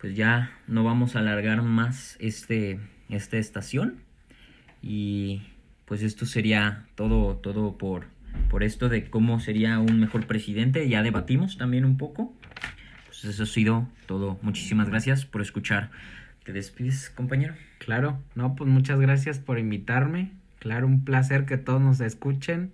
Pues 0.00 0.16
ya 0.16 0.50
no 0.66 0.82
vamos 0.82 1.14
a 1.14 1.18
alargar 1.18 1.60
más 1.60 2.16
este 2.20 2.78
esta 3.10 3.36
estación. 3.38 4.02
Y 4.82 5.42
pues 5.84 6.02
esto 6.02 6.26
sería 6.26 6.86
todo, 6.94 7.36
todo 7.36 7.76
por, 7.76 8.06
por 8.48 8.62
esto 8.62 8.88
de 8.88 9.10
cómo 9.10 9.40
sería 9.40 9.78
un 9.78 10.00
mejor 10.00 10.26
presidente. 10.26 10.88
Ya 10.88 11.02
debatimos 11.02 11.58
también 11.58 11.84
un 11.84 11.96
poco. 11.96 12.34
Pues 13.06 13.24
eso 13.24 13.42
ha 13.42 13.46
sido 13.46 13.88
todo. 14.06 14.38
Muchísimas 14.42 14.88
gracias 14.88 15.24
por 15.24 15.42
escuchar. 15.42 15.90
¿Te 16.44 16.52
despides, 16.52 17.10
compañero? 17.10 17.54
Claro, 17.78 18.18
no, 18.34 18.54
pues 18.56 18.70
muchas 18.70 18.98
gracias 19.00 19.38
por 19.38 19.58
invitarme. 19.58 20.32
Claro, 20.58 20.86
un 20.86 21.04
placer 21.04 21.44
que 21.44 21.58
todos 21.58 21.80
nos 21.80 22.00
escuchen. 22.00 22.72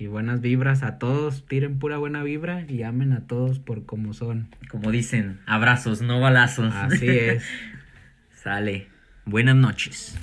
Y 0.00 0.06
buenas 0.06 0.40
vibras 0.40 0.84
a 0.84 0.98
todos, 0.98 1.44
tiren 1.46 1.80
pura 1.80 1.98
buena 1.98 2.22
vibra 2.22 2.64
y 2.68 2.84
amen 2.84 3.12
a 3.12 3.26
todos 3.26 3.58
por 3.58 3.84
como 3.84 4.12
son. 4.12 4.48
Como 4.70 4.92
dicen, 4.92 5.40
abrazos, 5.44 6.02
no 6.02 6.20
balazos. 6.20 6.72
Así 6.72 7.08
es. 7.08 7.44
Sale. 8.30 8.97
Buenas 9.28 9.56
noches. 9.56 10.14